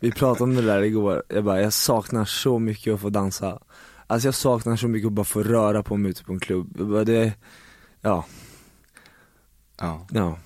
[0.04, 3.60] Vi pratade om det där igår, jag bara, jag saknar så mycket att få dansa.
[4.08, 6.78] Alltså jag saknar så mycket att bara få röra på mig ute på en klubb.
[6.78, 7.34] Bara, det,
[8.02, 8.26] ja,
[9.80, 10.08] Ja.
[10.12, 10.38] ja.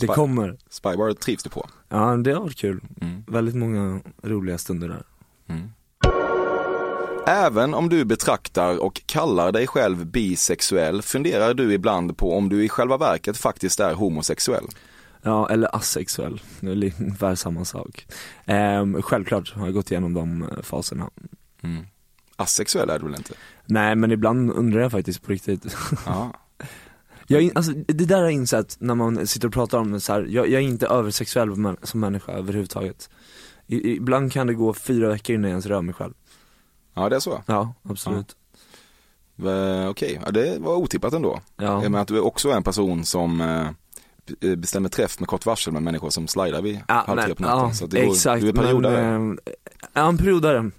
[0.00, 0.58] Det kommer.
[0.70, 1.68] Spybar trivs du på?
[1.88, 2.80] Ja det har varit kul.
[3.00, 3.24] Mm.
[3.26, 5.02] Väldigt många roliga stunder där.
[7.26, 12.64] Även om du betraktar och kallar dig själv bisexuell funderar du ibland på om du
[12.64, 14.64] i själva verket faktiskt är homosexuell.
[15.22, 18.06] Ja, eller asexuell, det är ungefär samma sak.
[18.46, 21.10] Ehm, självklart har jag gått igenom de eh, faserna.
[22.36, 23.34] Asexuell är du väl inte?
[23.66, 25.76] Nej men ibland undrar jag faktiskt på riktigt.
[26.06, 26.32] Ja.
[27.30, 30.12] Jag, alltså, det där har jag insett när man sitter och pratar om det så
[30.12, 30.20] här.
[30.30, 33.10] Jag, jag är inte översexuell som män- som människa överhuvudtaget.
[33.66, 36.14] I, ibland kan det gå fyra veckor innan jag ens rör mig själv.
[36.94, 37.42] Ja det är så?
[37.46, 38.36] Ja, absolut.
[39.42, 41.40] Eh, Okej, ja, det var otippat ändå.
[41.56, 41.88] Ja.
[41.88, 43.68] Med att du också är en person som eh,
[44.56, 47.58] bestämmer träff med kort varsel med människor som slidar vid Ja, halv tre på natten.
[47.58, 48.42] ja så det går, exakt.
[48.42, 49.02] du är periodare.
[49.18, 49.52] Men, eh,
[49.92, 50.70] ja, en periodare.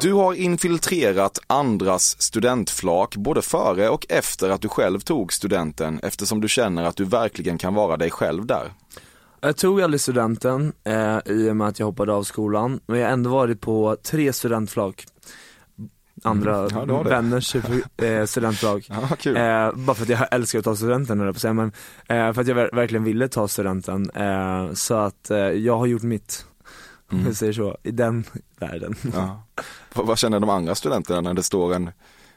[0.00, 6.40] Du har infiltrerat andras studentflak både före och efter att du själv tog studenten eftersom
[6.40, 8.72] du känner att du verkligen kan vara dig själv där.
[9.40, 13.06] Jag tog aldrig studenten eh, i och med att jag hoppade av skolan, men jag
[13.06, 15.06] har ändå varit på tre studentflak
[16.24, 17.54] Andra Mm, ja, vänners
[17.96, 19.36] eh, studentflak Ja, kul.
[19.36, 21.66] eh, Bara för att jag älskar att ta studenten jag på säga, men
[22.08, 25.86] eh, för att jag ver- verkligen ville ta studenten eh, Så att eh, jag har
[25.86, 26.46] gjort mitt,
[27.10, 27.26] om Mm.
[27.26, 28.24] jag säger så, i den
[28.58, 29.42] världen Ja.
[29.94, 31.90] Vad, känner de andra studenterna när det står en,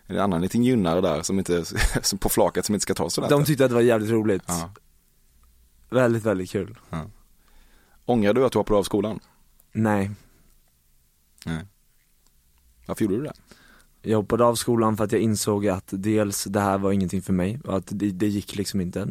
[0.06, 1.66] en annan liten gynnare där som inte,
[2.02, 3.40] som på flaket som inte ska ta studenten?
[3.40, 4.70] De tyckte att det var jävligt roligt ja.
[5.90, 6.78] Väldigt, väldigt kul
[8.06, 9.20] Ångrar du att du hoppade av skolan?
[9.72, 10.12] Nej,
[12.86, 13.34] Varför gjorde du det?
[14.02, 17.34] Jag hoppade av skolan för att jag insåg att dels det här var ingenting för
[17.34, 19.08] mig och att det, det gick liksom inte.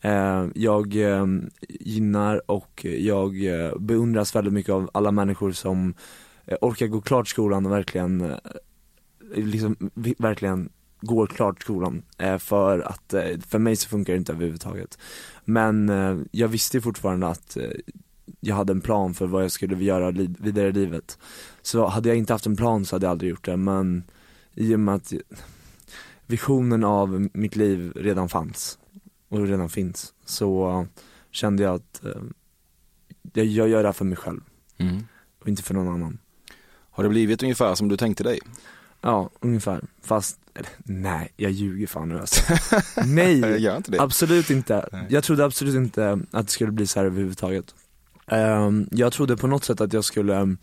[0.00, 1.26] Eh, jag eh,
[1.68, 5.94] gynnar och jag eh, beundras väldigt mycket av alla människor som
[6.46, 8.36] eh, orkar gå klart skolan och verkligen, eh,
[9.34, 9.76] liksom,
[10.18, 10.68] verkligen
[11.00, 12.02] går klart skolan.
[12.18, 13.14] Eh, för att,
[13.48, 14.98] för mig så funkar det inte överhuvudtaget.
[15.44, 15.88] Men
[16.30, 17.56] jag visste fortfarande att
[18.40, 21.18] jag hade en plan för vad jag skulle göra vidare i livet.
[21.62, 24.02] Så hade jag inte haft en plan så hade jag aldrig gjort det, men
[24.54, 25.12] i och med att
[26.26, 28.78] visionen av mitt liv redan fanns
[29.28, 30.86] och redan finns så
[31.30, 32.22] kände jag att eh,
[33.32, 34.40] jag, jag gör det här för mig själv
[35.40, 36.18] och inte för någon annan.
[36.90, 38.38] Har det blivit ungefär som du tänkte dig?
[39.00, 39.84] Ja, ungefär.
[40.02, 40.40] Fast,
[40.78, 42.42] nej, jag ljuger fan nu alltså.
[43.06, 44.88] Nej, inte absolut inte.
[44.92, 45.06] Nej.
[45.08, 47.74] Jag trodde absolut inte att det skulle bli så här överhuvudtaget.
[48.26, 50.56] Ehm, jag trodde på något sätt att jag skulle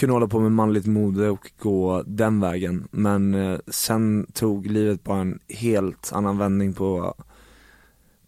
[0.00, 2.88] kunde hålla på med manligt mode och gå den vägen.
[2.90, 7.14] Men eh, sen tog livet bara en helt annan vändning på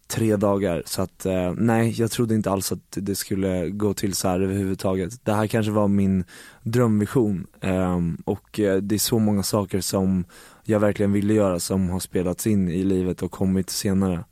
[0.07, 0.83] tre dagar.
[0.85, 4.39] Så att eh, nej, jag trodde inte alls att det skulle gå till så här
[4.39, 5.25] överhuvudtaget.
[5.25, 6.23] Det här kanske var min
[6.63, 7.47] drömvision.
[7.61, 10.25] eh, och eh, det är så många saker som
[10.63, 14.23] jag verkligen ville göra som har spelats in i livet och kommit senare.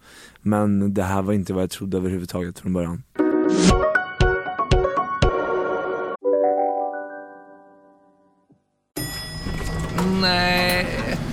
[0.42, 3.04] Men det här var inte vad jag trodde överhuvudtaget från början.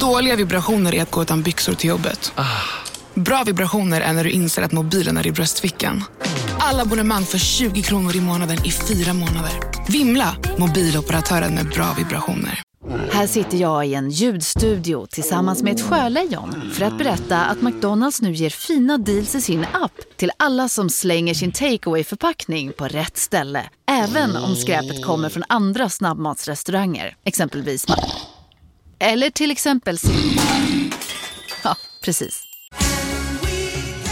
[0.00, 2.32] Dåliga vibrationer är att gå utan byxor till jobbet.
[3.14, 6.04] Bra vibrationer är när du inser att mobilen är i bröstfickan.
[6.58, 9.52] Alla abonnemang för 20 kronor i månaden i fyra månader.
[9.88, 10.37] Vimla!
[10.58, 12.62] Mobiloperatören med bra vibrationer.
[13.11, 18.22] Här sitter jag i en ljudstudio tillsammans med ett sjölejon för att berätta att McDonalds
[18.22, 22.88] nu ger fina deals i sin app till alla som slänger sin takeaway förpackning på
[22.88, 23.64] rätt ställe.
[23.90, 27.87] Även om skräpet kommer från andra snabbmatsrestauranger, exempelvis
[29.00, 29.98] Eller till exempel
[31.64, 32.42] Ja, precis.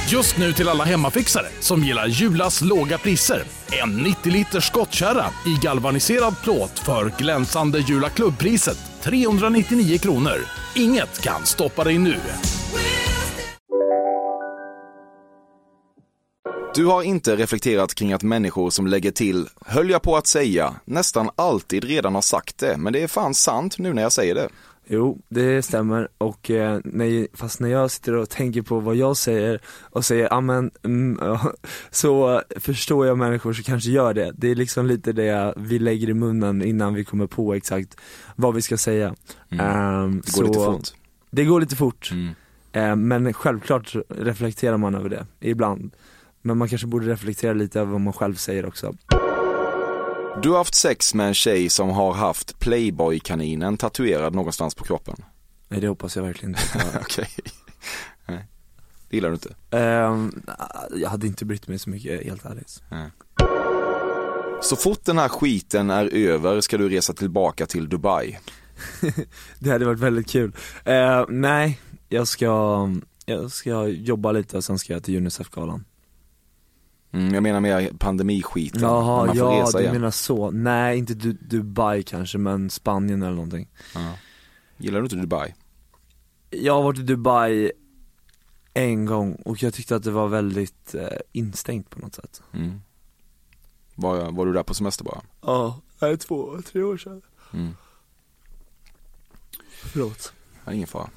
[0.09, 3.43] Just nu till alla hemmafixare som gillar Julas låga priser.
[3.83, 10.39] En 90 liters skottkärra i galvaniserad plåt för glänsande Jula klubbpriset 399 kronor.
[10.75, 12.17] Inget kan stoppa dig nu.
[16.75, 20.75] Du har inte reflekterat kring att människor som lägger till, höll jag på att säga,
[20.85, 24.35] nästan alltid redan har sagt det, men det är fan sant nu när jag säger
[24.35, 24.49] det.
[24.89, 29.17] Jo, det stämmer och eh, nej, fast när jag sitter och tänker på vad jag
[29.17, 31.53] säger och säger amen, mm, ja,
[31.91, 34.33] så förstår jag människor som kanske gör det.
[34.37, 37.97] Det är liksom lite det vi lägger i munnen innan vi kommer på exakt
[38.37, 39.15] vad vi ska säga.
[39.51, 40.23] Mm.
[40.25, 40.89] Det går lite fort.
[41.31, 42.35] Det går lite fort, Mm.
[42.73, 45.91] Eh, men självklart reflekterar man över det, ibland.
[46.43, 48.95] Men man kanske borde reflektera lite över vad man själv säger också.
[50.43, 55.17] Du har haft sex med en tjej som har haft Playboy-kaninen tatuerad någonstans på kroppen.
[55.69, 56.99] Nej det hoppas jag verkligen inte.
[57.01, 57.29] Okej.
[58.27, 58.47] Nej.
[59.09, 59.55] Det gillar du inte?
[59.71, 60.43] Ehm,
[60.95, 62.83] jag hade inte brytt mig så mycket, helt ärligt.
[64.63, 68.39] Så fort den här skiten är över ska du resa tillbaka till Dubai.
[69.59, 70.53] Det hade varit väldigt kul.
[70.85, 72.89] Eh, nej, jag ska,
[73.27, 75.85] jag ska jobba lite och sen ska jag till Unicef-galan.
[77.13, 78.81] Mm, jag menar mer pandemiskiten.
[78.81, 79.95] när Jaha, man får ja resa du igen.
[79.95, 80.51] menar så.
[80.51, 83.69] Nej inte du, Dubai kanske men Spanien eller någonting.
[83.95, 84.13] Ja.
[84.77, 85.55] Gillar du inte Dubai?
[86.51, 87.73] Jag har varit i Dubai
[88.75, 92.43] en gång och jag tyckte att det var väldigt eh, instängt på något sätt.
[92.53, 92.81] Mm.
[93.95, 95.21] Var, var du där på semester bara?
[95.43, 97.23] Ja, det är två, tre år sedan.
[97.53, 97.75] Mm.
[99.83, 100.33] Förlåt.
[100.65, 101.11] Ja, ingen fara.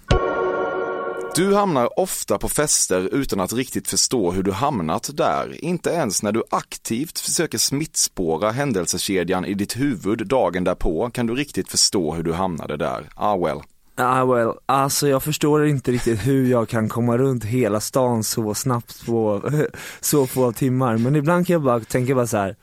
[1.36, 5.64] Du hamnar ofta på fester utan att riktigt förstå hur du hamnat där.
[5.64, 11.36] Inte ens när du aktivt försöker smittspåra händelsekedjan i ditt huvud dagen därpå kan du
[11.36, 13.10] riktigt förstå hur du hamnade där.
[13.16, 13.60] Ah well.
[13.96, 18.54] Ah well, alltså jag förstår inte riktigt hur jag kan komma runt hela stan så
[18.54, 19.42] snabbt på
[20.02, 20.98] så få timmar.
[20.98, 22.56] Men ibland kan jag bara tänka bara så här.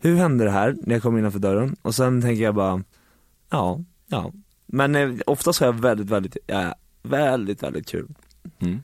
[0.00, 1.76] hur hände det här när jag kom innanför dörren?
[1.82, 2.82] Och sen tänker jag bara,
[3.50, 4.32] ja, ja.
[4.66, 6.70] Men eh, oftast har jag väldigt, väldigt, eh,
[7.08, 8.08] väldigt, väldigt kul.
[8.58, 8.82] Mm.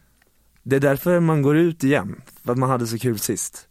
[0.62, 3.68] Det är därför man går ut igen, för att man hade så kul sist.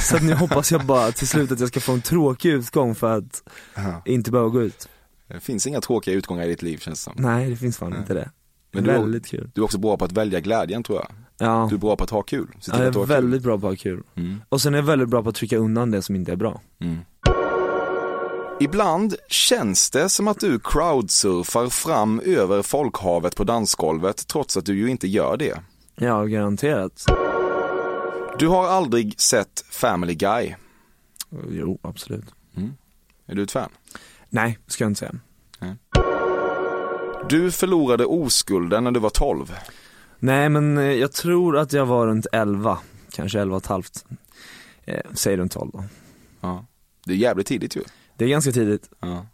[0.00, 3.18] Så nu hoppas jag bara till slut att jag ska få en tråkig utgång för
[3.18, 3.42] att
[3.74, 4.02] Ja.
[4.04, 4.88] inte behöva gå ut.
[5.28, 7.22] Det finns inga tråkiga utgångar i ditt liv känns det som.
[7.22, 7.98] Nej det finns fan Nej.
[7.98, 8.30] inte det.
[8.72, 9.50] Men du, väldigt kul.
[9.54, 11.08] du är också bra på att välja glädjen tror jag.
[11.38, 11.66] Ja.
[11.70, 12.46] Du är bra på att ha kul.
[12.52, 13.06] Ja, jag är har kul.
[13.06, 14.02] väldigt bra på att ha kul.
[14.14, 14.42] Mm.
[14.48, 16.60] Och sen är jag väldigt bra på att trycka undan det som inte är bra.
[16.78, 16.98] Mm.
[18.62, 24.78] Ibland känns det som att du crowdsurfar fram över folkhavet på dansgolvet trots att du
[24.78, 25.60] ju inte gör det.
[25.94, 27.04] Ja, garanterat.
[28.38, 30.54] Du har aldrig sett Family Guy.
[31.50, 32.24] Jo, absolut.
[32.56, 32.72] Mm.
[33.26, 33.70] Är du ett fan?
[34.28, 35.14] Nej, ska jag inte säga.
[37.28, 39.54] Du förlorade oskulden när du var 12.
[40.18, 42.78] Nej men eh, jag tror att jag var runt 11,
[43.10, 44.04] kanske 11 och ett halvt.
[44.84, 45.84] Eh, säg runt 12 då.
[46.40, 46.64] Ja.
[47.04, 47.82] Det är jävligt tidigt ju.
[48.20, 48.90] Det är ganska tidigt.
[49.00, 49.26] Ja.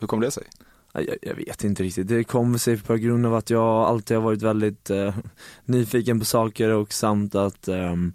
[0.00, 0.44] Hur kom det sig?
[0.92, 4.16] Ja, Jag, jag vet inte riktigt, det kom sig på grund av att jag alltid
[4.16, 5.16] har varit väldigt eh,
[5.64, 8.12] nyfiken på saker och samt att ehm,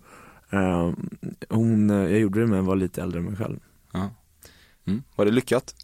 [0.49, 1.09] ehm,
[1.49, 3.59] hon eh, jag gjorde det med var lite äldre än mig själv.
[3.91, 4.09] Ja.
[4.85, 5.03] Mm.
[5.15, 5.75] Var det lyckat?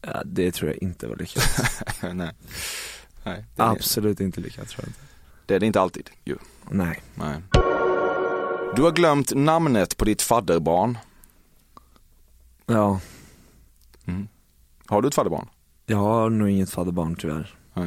[0.00, 1.44] Ja, det tror jag inte var lyckat.
[2.14, 2.30] Nej.
[3.24, 5.00] Nej, det är, Absolut inte lyckat tror jag inte.
[5.46, 6.36] det är det inte alltid ju.
[6.68, 7.02] Nej.
[7.14, 7.42] Nej.
[8.76, 10.98] Du har glömt namnet på ditt fadderbarn.
[12.66, 13.00] Ja,
[14.06, 14.28] Mm.
[14.86, 15.48] Har du ett fadderbarn?
[15.86, 17.54] jag har nog inget fadderbarn tyvärr.
[17.74, 17.86] Ja,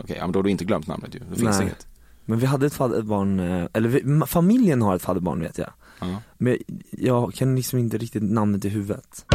[0.00, 1.18] Okej, ja, men då har du inte glömt namnet ju.
[1.18, 1.62] Det finns Nej.
[1.62, 1.86] inget.
[2.24, 5.70] Men vi hade ett fadderbarn, eh, eller vi, familjen har ett fadderbarn vet jag.
[6.00, 6.22] Ja.
[6.38, 6.58] Men
[6.90, 9.26] jag kan liksom inte riktigt namnet i huvudet.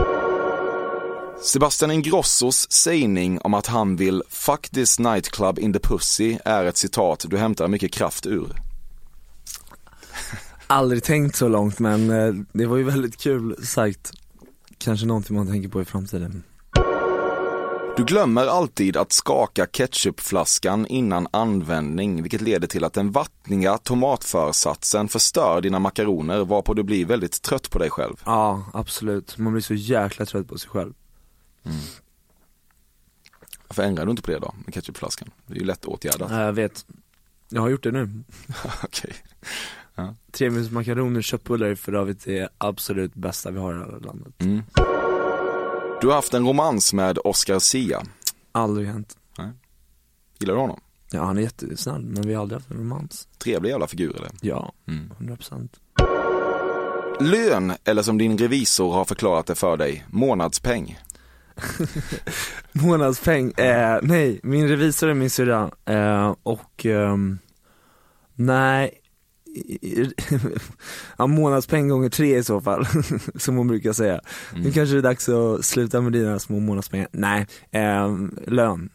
[1.44, 6.78] Sebastian Ingrossos sägning om att han vill “fuck this nightclub in the pussy” är ett
[6.78, 8.62] citat du hämtar mycket kraft ur.
[10.68, 14.12] Aldrig tänkt så långt men eh, det var ju väldigt kul sagt.
[14.84, 16.44] Kanske någonting man tänker på i framtiden.
[17.98, 25.08] Du glömmer alltid att skaka ketchupflaskan innan användning, vilket leder till att den vattniga tomatförsatsen
[25.08, 28.16] förstör dina makaroner, varpå du blir väldigt trött på dig själv.
[28.26, 29.38] Ja, absolut.
[29.38, 30.94] Man blir så jäkla trött på sig själv.
[33.68, 35.32] Varför ändrar du inte på det då, med ketchupflaskan?
[35.46, 36.32] Det är ju lätt åtgärdat.
[36.32, 36.86] Ja, jag vet.
[37.50, 38.24] Jag har gjort det nu.
[38.84, 39.14] Okej.
[40.32, 44.34] Tremilsmakaroner, köttbullar är för övrigt det absolut bästa vi har i hela landet.
[44.40, 44.62] Mm.
[46.02, 48.02] Du har haft en romans med Oscar Sia.
[48.52, 49.18] Aldrig hänt.
[50.40, 50.80] Gillar du honom?
[51.12, 53.28] Ja, han är jättesnäll men vi har aldrig haft en romans.
[53.38, 54.32] Trevlig jävla figur eller?
[54.42, 55.12] Ja, Mm.
[55.20, 55.70] 100%.
[57.20, 61.00] Lön, eller som din revisor har förklarat det för dig, månadspeng.
[62.72, 67.40] Månadspeng, eh, nej, min revisor är min syrra eh, och ehm,
[68.36, 69.01] nej,
[71.18, 72.86] ja, månadspeng gånger tre i så fall,
[73.36, 74.22] som hon brukar säga.
[74.56, 77.08] Nu kanske det är dags att sluta med dina små månadspengar.
[77.12, 78.90] Nej, ehm, lön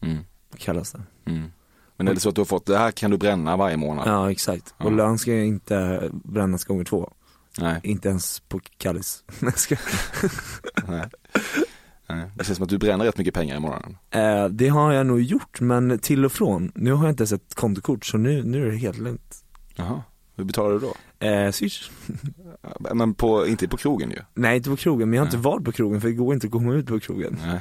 [0.00, 0.18] Mm.
[0.56, 1.02] kallas det.
[1.30, 1.48] Mm.
[1.96, 4.08] Men är det så att du har fått, det här kan du bränna varje månad?
[4.08, 4.96] Ja exakt, och Ja.
[4.96, 7.12] lön ska inte brännas gånger två.
[7.60, 7.80] Nej.
[7.82, 9.24] Inte ens på Kallis.
[10.88, 11.04] Nej.
[12.08, 12.30] Nej.
[12.36, 13.96] Det känns som att du bränner rätt mycket pengar i månaden.
[14.10, 16.72] Eh, det har jag nog gjort, men till och från.
[16.74, 19.44] Nu har jag inte ens ett kontokort så nu, nu är det helt lugnt.
[19.78, 20.02] Jaha.
[20.36, 21.26] Hur betalar du då?
[21.26, 21.90] Eh, swish.
[22.94, 24.18] Men på, inte på krogen ju.
[24.34, 26.46] Nej inte på krogen, men jag har inte varit på krogen för det går inte
[26.46, 27.40] att komma ut på krogen.
[27.46, 27.60] Nej,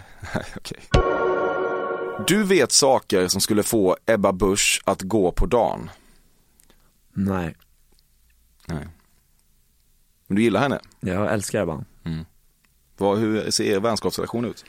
[0.56, 0.80] okej.
[2.28, 5.90] Du vet saker som skulle få Ebba Busch att gå på dagen.
[7.14, 7.56] Nej,
[8.68, 8.88] Nej.
[10.28, 10.80] Men du gillar henne?
[11.00, 11.86] jag älskar Ebba.
[12.98, 14.66] Vad, hur ser er vänskapsrelation ut?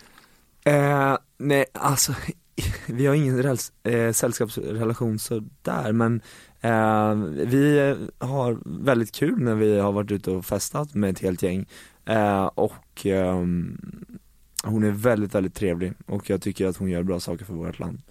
[0.65, 2.15] Eh, nej alltså,
[2.87, 6.23] vi har ingen räls, eh, sällskapsrelation sådär men
[6.61, 7.15] eh,
[7.47, 11.67] vi har väldigt kul när vi har varit ute och festat med ett helt gäng
[12.05, 13.79] eh, och ehm,
[14.65, 17.79] hon är väldigt, väldigt trevlig och jag tycker att hon gör bra saker för vårt
[17.79, 18.03] land.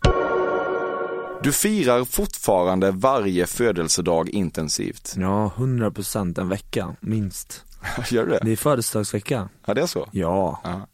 [1.43, 5.13] Du firar fortfarande varje födelsedag intensivt.
[5.17, 7.65] Ja, 100% en vecka, minst.
[8.11, 8.39] Gör du det?
[8.43, 9.49] Det är födelsedagsvecka.
[9.65, 10.07] Ja, det är så?
[10.11, 10.61] Ja.
[10.63, 10.87] Ja.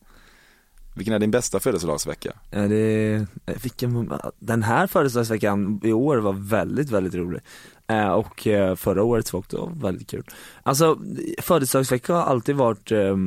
[0.95, 2.33] Vilken är din bästa födelsedagsvecka?
[2.51, 3.15] Ja, det,
[3.45, 7.41] eh, vilken, den här födelsedagsveckan i år var väldigt, väldigt rolig.
[7.87, 10.23] Eh, och eh, förra året var också väldigt kul.
[10.63, 10.99] Alltså,
[11.41, 13.17] födelsedagsvecka har alltid varit eh,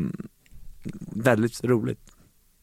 [1.13, 2.01] väldigt roligt.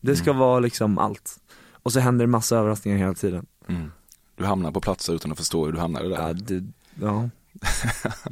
[0.02, 1.40] Det ska vara liksom allt.
[1.72, 3.46] Och så händer det massa överraskningar hela tiden.
[3.68, 3.92] Mm.
[4.36, 6.28] Du hamnar på platser utan att förstå hur du hamnade där.
[6.28, 6.64] Ja, det,
[7.02, 7.30] ja.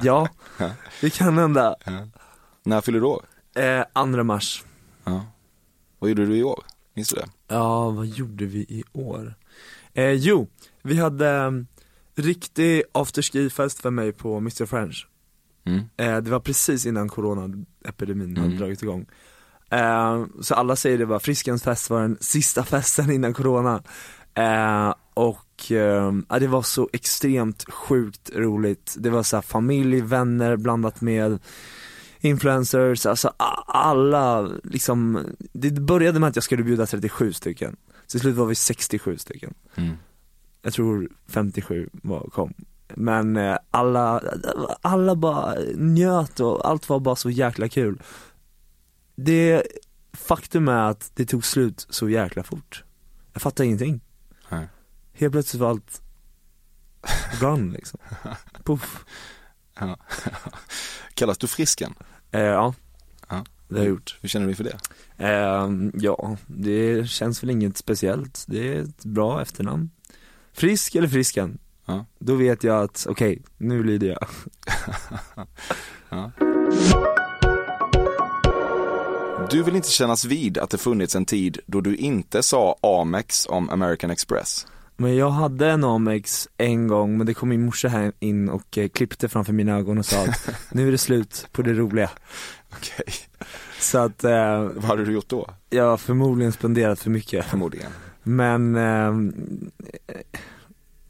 [0.00, 0.28] ja,
[1.00, 1.76] det kan hända.
[2.62, 3.24] När fyller du år?
[3.54, 4.64] Eh, andra mars.
[5.04, 5.24] Ja.
[6.02, 6.64] Vad gjorde du i år?
[6.94, 7.28] Minns du det?
[7.48, 9.34] Ja, vad gjorde vi i år?
[9.94, 10.48] Eh, jo,
[10.82, 11.66] vi hade um,
[12.16, 15.06] riktig afterski-fest för mig på Mr French.
[15.64, 15.78] Mm.
[15.96, 18.58] Eh, det var precis innan coronaepidemin hade Mm.
[18.58, 19.06] dragit igång.
[19.70, 23.82] Eh, så alla säger det var Friskens fest var den sista festen innan corona.
[24.34, 28.94] Eh, och eh, det var så extremt sjukt roligt.
[28.98, 31.38] Det var så här familj, vänner blandat med
[32.22, 33.32] influencers, alltså
[33.66, 37.76] alla liksom, det började med att jag skulle bjuda 37 stycken.
[38.06, 39.54] Till slut var vi 67 stycken.
[39.74, 39.96] Mm.
[40.62, 42.54] Jag tror 57 var, kom.
[42.94, 44.22] Men eh, alla,
[44.80, 48.02] alla bara njöt och allt var bara så jäkla kul.
[49.14, 49.62] Det,
[50.12, 52.84] faktum är att det tog slut så jäkla fort.
[53.32, 54.00] Jag fattar ingenting.
[54.48, 54.68] Nej.
[55.12, 56.02] Helt plötsligt var allt
[57.40, 58.00] gone liksom.
[58.64, 59.04] Puff.
[59.78, 59.96] Ja.
[61.14, 61.94] Kallas du Frisken?
[62.32, 62.74] Eh, ja,
[63.28, 63.44] Ja.
[63.68, 64.18] det har jag gjort.
[64.20, 64.78] Hur känner du inför det?
[65.16, 68.44] Eh, ja, det känns väl inget speciellt.
[68.48, 69.90] Det är ett bra efternamn.
[70.52, 71.58] Frisk eller Frisken?
[71.86, 72.04] Ja.
[72.18, 74.26] Då vet jag att, okej, nu lyder jag.
[79.50, 83.46] Du vill inte kännas vid att det funnits en tid då du inte sa Amex
[83.46, 84.66] om American Express.
[85.02, 88.78] Men jag hade en Amex en gång, men det kom min morsa här in och
[88.78, 92.10] eh, klippte framför mina ögon och sa att nu är det slut på det roliga.
[92.72, 93.14] Okej.
[93.80, 95.50] Så att, eh, Vad hade du gjort då?
[95.70, 97.44] jag har förmodligen spenderat för mycket.
[97.46, 97.90] Förmodligen.
[98.22, 99.12] Men, eh,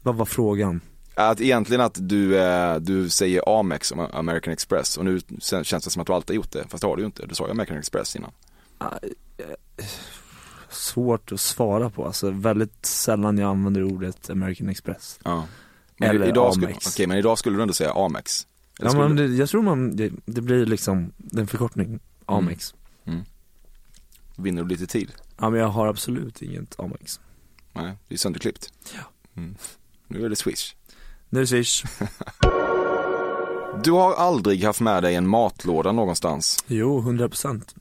[0.01, 0.81] vad var frågan?
[1.15, 5.89] Att egentligen att du, eh, du säger Amex om American Express och nu känns det
[5.89, 7.25] som att du alltid har gjort det, fast det har du ju inte.
[7.25, 8.31] Du sa ju American Express innan.
[10.73, 15.19] Svårt att svara på, alltså väldigt sällan jag använder ordet American Express.
[15.23, 15.45] Ja.
[15.97, 16.87] Men Eller idag skulle, Amex.
[16.87, 18.47] Okej, men idag skulle du ändå säga Amex.
[18.79, 22.73] Eller Ja men det, jag tror man, det, det blir liksom en förkortning, Amex.
[24.35, 25.11] Vinner du lite tid?
[25.37, 27.19] Ja men jag har absolut inget Amex.
[27.73, 28.73] Nej, det är sönderklippt.
[28.95, 29.01] Ja.
[29.41, 29.55] Mm.
[30.07, 30.75] Nu är det Swish.
[31.29, 31.83] Nu är det Swish.
[33.83, 36.63] Du har aldrig haft med dig en matlåda någonstans.
[36.67, 37.75] Jo, 100 procent.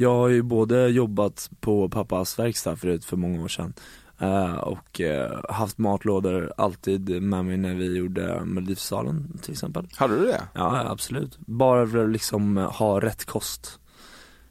[0.00, 3.72] Jag har ju både jobbat på pappas verkstad förut för många år sedan
[4.18, 9.88] eh, och eh, haft matlådor alltid med mig när vi gjorde Melodifestivalen till exempel.
[9.96, 10.42] Hade du det?
[10.54, 11.38] Ja, absolut.
[11.38, 13.78] Bara för att liksom eh, ha rätt kost.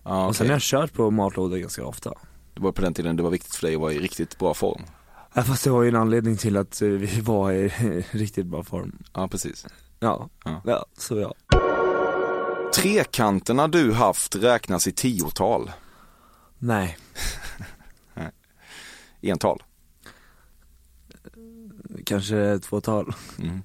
[0.03, 2.13] Ja, Och sen har jag kört på matlådor ganska ofta.
[2.53, 4.53] Det var på den tiden det var viktigt för dig att vara i riktigt bra
[4.53, 4.81] form.
[5.33, 7.67] Ja, fast det var ju en anledning till att vi var i
[8.11, 8.97] riktigt bra form.
[9.13, 9.65] Ja, precis.
[9.99, 10.61] Ja, Ja.
[10.65, 11.33] ja så ja.
[12.75, 15.71] Trekanterna du haft räknas i tiotal.
[16.59, 16.97] Nej,
[19.21, 19.63] Ental.
[22.05, 23.13] kanske två tal.
[23.39, 23.61] Mm.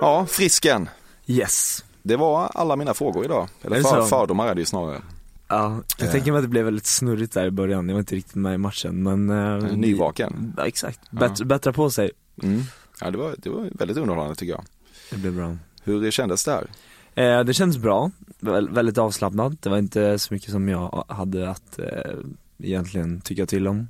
[0.00, 0.88] Ja, Frisken.
[1.26, 1.84] Yes.
[2.02, 3.48] Det var alla mina frågor idag.
[3.62, 5.02] Eller för, fördomar är det ju snarare.
[5.48, 6.12] Ja, jag Eh.
[6.12, 8.54] tänker mig att det blev väldigt snurrigt där i början, jag var inte riktigt med
[8.54, 10.54] i matchen men eh, Nyvaken.
[10.56, 11.18] Ja, exakt, Ja.
[11.18, 12.10] Bättre, bättra på sig.
[12.42, 12.62] Mm.
[13.00, 14.64] Ja, det var, det var väldigt underhållande tycker jag.
[15.10, 15.56] Det blev bra.
[15.88, 16.66] Hur kändes det här?
[17.14, 18.10] Eh, det känns bra,
[18.40, 22.14] Väl, väldigt avslappnat, det var inte så mycket som jag hade att eh,
[22.58, 23.88] egentligen tycka till om.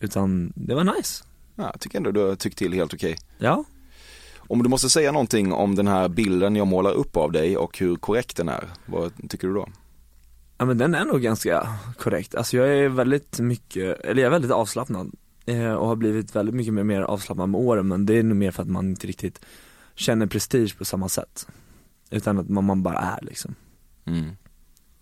[0.00, 1.24] Utan det var nice.
[1.54, 3.16] Ja, jag tycker ändå du har tyckt till helt okej.
[3.38, 3.64] Ja,
[4.38, 7.78] Om du måste säga någonting om den här bilden jag målar upp av dig och
[7.78, 9.68] hur korrekt den är, vad tycker du då?
[10.58, 12.34] ja men den är nog ganska korrekt.
[12.34, 15.10] Alltså jag är väldigt mycket, eller jag är väldigt avslappnad.
[15.46, 18.36] Eh, och har blivit väldigt mycket mer, mer avslappnad med åren men det är nog
[18.36, 19.40] mer för att man inte riktigt
[20.00, 21.46] känner prestige på samma sätt.
[22.10, 23.54] Utan att man, man bara är liksom.
[24.04, 24.36] Mm.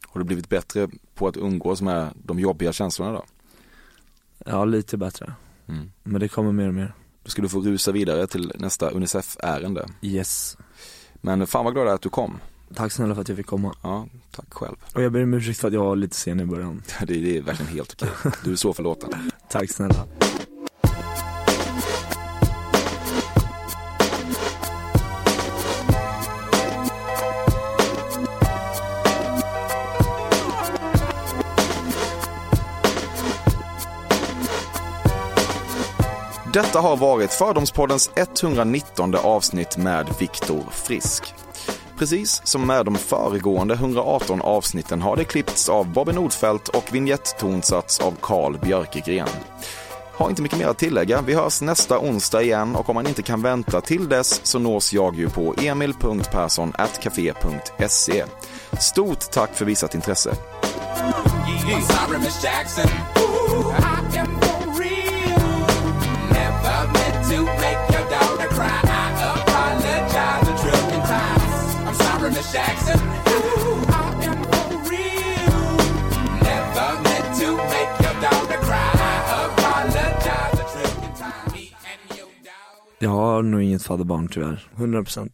[0.06, 3.24] Har du blivit bättre på att umgås med de jobbiga känslorna då?
[4.46, 5.32] Ja, lite bättre.
[5.66, 5.90] Mm.
[6.02, 6.94] Men det kommer mer och mer.
[7.22, 9.86] Då ska du få rusa vidare till nästa Unicef-ärende.
[10.02, 10.56] Yes.
[11.14, 12.38] Men fan vad glad jag är att du kom.
[12.74, 13.74] Tack snälla för att jag fick komma.
[13.82, 14.76] Ja, tack själv.
[14.94, 16.82] Och jag ber om ursäkt för att jag var lite sen i början.
[17.06, 18.32] Det, är verkligen helt okej.
[18.44, 19.10] Du är så förlåten.
[19.50, 20.06] Tack snälla.
[36.58, 41.34] Detta har varit Fördomspoddens 119 avsnitt med Viktor Frisk.
[41.98, 48.00] Precis som med de föregående 118 avsnitten har det klippts av Bobby Nordfeldt och vignettonsats
[48.00, 49.28] av Carl Björkegren.
[50.12, 51.22] Har inte mycket mer att tillägga.
[51.22, 54.92] Vi hörs nästa onsdag igen och om man inte kan vänta till dess så nås
[54.92, 58.24] jag ju på emil.perssonatcafe.se.
[58.80, 60.34] Stort tack för visat intresse.
[83.00, 85.30] Jag har nog inget fadderbarn tyvärr, 100%.